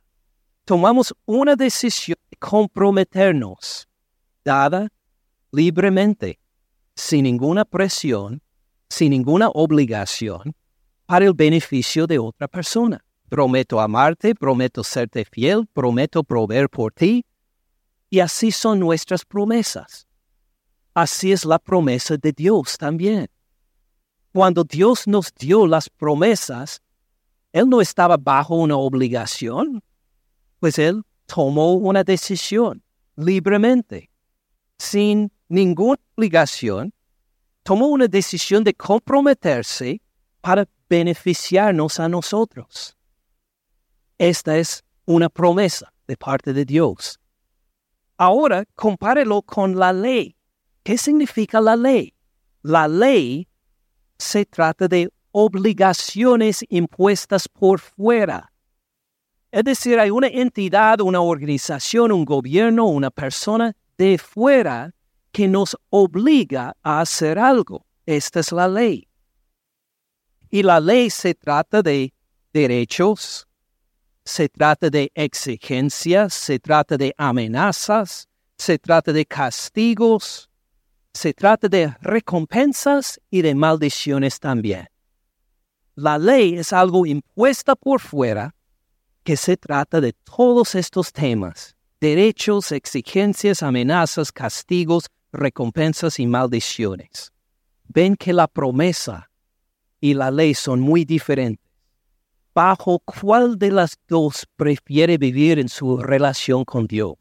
Tomamos 0.64 1.14
una 1.26 1.54
decisión 1.54 2.18
de 2.30 2.36
comprometernos, 2.36 3.88
dada 4.44 4.88
libremente, 5.52 6.38
sin 6.94 7.24
ninguna 7.24 7.64
presión, 7.64 8.42
sin 8.88 9.10
ninguna 9.10 9.48
obligación 9.48 10.54
para 11.06 11.24
el 11.24 11.34
beneficio 11.34 12.06
de 12.06 12.18
otra 12.18 12.48
persona. 12.48 13.04
Prometo 13.28 13.80
amarte, 13.80 14.34
prometo 14.34 14.84
serte 14.84 15.24
fiel, 15.24 15.66
prometo 15.72 16.22
proveer 16.22 16.68
por 16.68 16.92
ti. 16.92 17.24
Y 18.08 18.20
así 18.20 18.50
son 18.52 18.78
nuestras 18.78 19.24
promesas. 19.24 20.06
Así 20.94 21.32
es 21.32 21.44
la 21.44 21.58
promesa 21.58 22.16
de 22.16 22.32
Dios 22.32 22.78
también. 22.78 23.28
Cuando 24.32 24.64
Dios 24.64 25.06
nos 25.06 25.32
dio 25.34 25.66
las 25.66 25.88
promesas, 25.88 26.80
Él 27.56 27.70
no 27.70 27.80
estaba 27.80 28.18
bajo 28.18 28.54
una 28.54 28.76
obligación, 28.76 29.82
pues 30.60 30.78
Él 30.78 31.02
tomó 31.24 31.72
una 31.72 32.04
decisión 32.04 32.82
libremente, 33.16 34.10
sin 34.76 35.32
ninguna 35.48 35.98
obligación, 36.16 36.92
tomó 37.62 37.86
una 37.86 38.08
decisión 38.08 38.62
de 38.62 38.74
comprometerse 38.74 40.02
para 40.42 40.68
beneficiarnos 40.90 41.98
a 41.98 42.10
nosotros. 42.10 42.94
Esta 44.18 44.58
es 44.58 44.84
una 45.06 45.30
promesa 45.30 45.90
de 46.06 46.18
parte 46.18 46.52
de 46.52 46.66
Dios. 46.66 47.18
Ahora 48.18 48.66
compárelo 48.74 49.40
con 49.40 49.78
la 49.78 49.94
ley. 49.94 50.36
¿Qué 50.82 50.98
significa 50.98 51.62
la 51.62 51.74
ley? 51.74 52.12
La 52.60 52.86
ley 52.86 53.48
se 54.18 54.44
trata 54.44 54.88
de 54.88 55.08
obligaciones 55.38 56.64
impuestas 56.70 57.46
por 57.46 57.78
fuera. 57.78 58.50
Es 59.50 59.64
decir, 59.64 60.00
hay 60.00 60.08
una 60.08 60.28
entidad, 60.28 61.02
una 61.02 61.20
organización, 61.20 62.10
un 62.10 62.24
gobierno, 62.24 62.86
una 62.86 63.10
persona 63.10 63.76
de 63.98 64.16
fuera 64.16 64.94
que 65.32 65.46
nos 65.46 65.76
obliga 65.90 66.74
a 66.82 67.02
hacer 67.02 67.38
algo. 67.38 67.84
Esta 68.06 68.40
es 68.40 68.50
la 68.50 68.66
ley. 68.66 69.08
Y 70.48 70.62
la 70.62 70.80
ley 70.80 71.10
se 71.10 71.34
trata 71.34 71.82
de 71.82 72.14
derechos, 72.54 73.46
se 74.24 74.48
trata 74.48 74.88
de 74.88 75.12
exigencias, 75.14 76.32
se 76.32 76.58
trata 76.58 76.96
de 76.96 77.12
amenazas, 77.18 78.26
se 78.56 78.78
trata 78.78 79.12
de 79.12 79.26
castigos, 79.26 80.48
se 81.12 81.34
trata 81.34 81.68
de 81.68 81.94
recompensas 82.00 83.20
y 83.28 83.42
de 83.42 83.54
maldiciones 83.54 84.40
también. 84.40 84.88
La 85.98 86.18
ley 86.18 86.58
es 86.58 86.74
algo 86.74 87.06
impuesta 87.06 87.74
por 87.74 88.00
fuera 88.00 88.54
que 89.24 89.34
se 89.34 89.56
trata 89.56 89.98
de 89.98 90.12
todos 90.12 90.74
estos 90.74 91.10
temas, 91.10 91.74
derechos, 92.02 92.70
exigencias, 92.70 93.62
amenazas, 93.62 94.30
castigos, 94.30 95.06
recompensas 95.32 96.20
y 96.20 96.26
maldiciones. 96.26 97.32
Ven 97.88 98.14
que 98.14 98.34
la 98.34 98.46
promesa 98.46 99.30
y 99.98 100.12
la 100.12 100.30
ley 100.30 100.52
son 100.52 100.80
muy 100.80 101.06
diferentes. 101.06 101.64
¿Bajo 102.54 102.98
cuál 102.98 103.58
de 103.58 103.70
las 103.70 103.98
dos 104.06 104.46
prefiere 104.54 105.16
vivir 105.16 105.58
en 105.58 105.70
su 105.70 105.96
relación 105.96 106.66
con 106.66 106.86
Dios? 106.86 107.16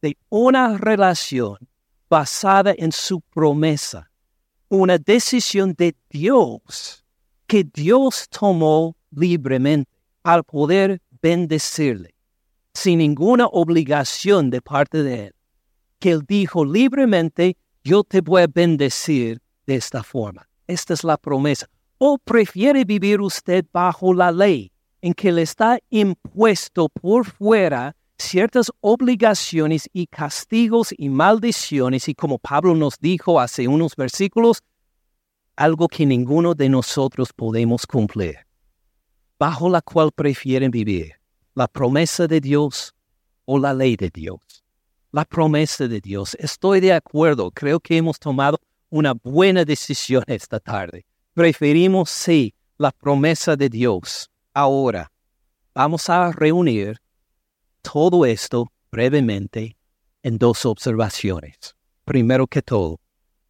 De 0.00 0.16
una 0.30 0.78
relación 0.78 1.58
basada 2.08 2.74
en 2.78 2.92
su 2.92 3.20
promesa, 3.20 4.10
una 4.70 4.96
decisión 4.96 5.74
de 5.76 5.94
Dios 6.08 7.05
que 7.46 7.64
Dios 7.64 8.28
tomó 8.28 8.96
libremente 9.10 9.90
al 10.22 10.44
poder 10.44 11.00
bendecirle, 11.22 12.14
sin 12.74 12.98
ninguna 12.98 13.46
obligación 13.46 14.50
de 14.50 14.60
parte 14.60 15.02
de 15.02 15.26
él 15.26 15.36
que 15.98 16.10
Él 16.10 16.22
dijo 16.26 16.64
libremente, 16.64 17.56
yo 17.84 18.04
te 18.04 18.20
voy 18.20 18.42
a 18.42 18.46
bendecir 18.46 19.40
de 19.66 19.76
esta 19.76 20.02
forma. 20.02 20.48
Esta 20.66 20.94
es 20.94 21.04
la 21.04 21.16
promesa. 21.16 21.66
¿O 21.98 22.18
prefiere 22.18 22.84
vivir 22.84 23.20
usted 23.20 23.64
bajo 23.72 24.12
la 24.12 24.30
ley, 24.30 24.70
en 25.00 25.14
que 25.14 25.32
le 25.32 25.42
está 25.42 25.78
impuesto 25.90 26.88
por 26.88 27.24
fuera 27.24 27.96
ciertas 28.18 28.70
obligaciones 28.80 29.88
y 29.92 30.06
castigos 30.06 30.92
y 30.96 31.08
maldiciones, 31.08 32.08
y 32.08 32.14
como 32.14 32.38
Pablo 32.38 32.74
nos 32.74 32.98
dijo 32.98 33.40
hace 33.40 33.68
unos 33.68 33.94
versículos, 33.94 34.62
algo 35.56 35.88
que 35.88 36.06
ninguno 36.06 36.54
de 36.54 36.68
nosotros 36.68 37.32
podemos 37.32 37.86
cumplir, 37.86 38.36
bajo 39.38 39.68
la 39.68 39.80
cual 39.80 40.12
prefieren 40.12 40.70
vivir, 40.70 41.14
la 41.54 41.66
promesa 41.66 42.26
de 42.26 42.40
Dios 42.40 42.94
o 43.44 43.58
la 43.58 43.72
ley 43.72 43.96
de 43.96 44.10
Dios 44.10 44.66
la 45.16 45.24
promesa 45.24 45.88
de 45.88 45.98
Dios. 45.98 46.36
Estoy 46.38 46.80
de 46.80 46.92
acuerdo, 46.92 47.50
creo 47.50 47.80
que 47.80 47.96
hemos 47.96 48.18
tomado 48.18 48.58
una 48.90 49.14
buena 49.14 49.64
decisión 49.64 50.22
esta 50.26 50.60
tarde. 50.60 51.06
Preferimos, 51.32 52.10
sí, 52.10 52.54
la 52.76 52.90
promesa 52.90 53.56
de 53.56 53.70
Dios. 53.70 54.30
Ahora, 54.52 55.10
vamos 55.74 56.10
a 56.10 56.30
reunir 56.32 57.00
todo 57.80 58.26
esto 58.26 58.70
brevemente 58.90 59.78
en 60.22 60.36
dos 60.36 60.66
observaciones. 60.66 61.74
Primero 62.04 62.46
que 62.46 62.60
todo, 62.60 63.00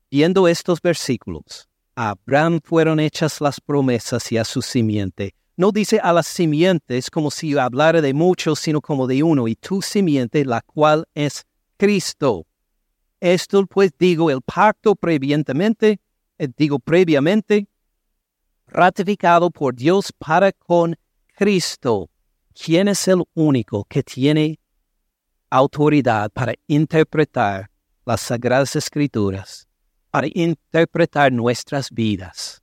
viendo 0.08 0.46
estos 0.46 0.80
versículos, 0.80 1.68
a 1.96 2.10
Abraham 2.10 2.60
fueron 2.62 3.00
hechas 3.00 3.40
las 3.40 3.60
promesas 3.60 4.30
y 4.30 4.36
a 4.36 4.44
su 4.44 4.62
simiente. 4.62 5.34
No 5.56 5.72
dice 5.72 5.98
a 5.98 6.12
las 6.12 6.26
simientes 6.26 7.10
como 7.10 7.30
si 7.30 7.56
hablara 7.56 8.02
de 8.02 8.12
muchos, 8.12 8.60
sino 8.60 8.82
como 8.82 9.06
de 9.06 9.22
uno, 9.22 9.48
y 9.48 9.56
tu 9.56 9.80
simiente, 9.80 10.44
la 10.44 10.60
cual 10.60 11.08
es 11.14 11.46
Cristo. 11.78 12.46
Esto 13.18 13.66
pues 13.66 13.92
digo 13.98 14.30
el 14.30 14.42
pacto 14.42 14.94
previamente, 14.94 15.98
eh, 16.38 16.48
digo 16.54 16.78
previamente, 16.78 17.66
ratificado 18.66 19.50
por 19.50 19.74
Dios 19.74 20.12
para 20.12 20.52
con 20.52 20.94
Cristo, 21.34 22.10
quien 22.52 22.88
es 22.88 23.08
el 23.08 23.22
único 23.32 23.84
que 23.84 24.02
tiene 24.02 24.58
autoridad 25.48 26.30
para 26.30 26.54
interpretar 26.66 27.70
las 28.04 28.20
sagradas 28.20 28.76
escrituras, 28.76 29.66
para 30.16 30.28
interpretar 30.32 31.30
nuestras 31.30 31.90
vidas 31.90 32.62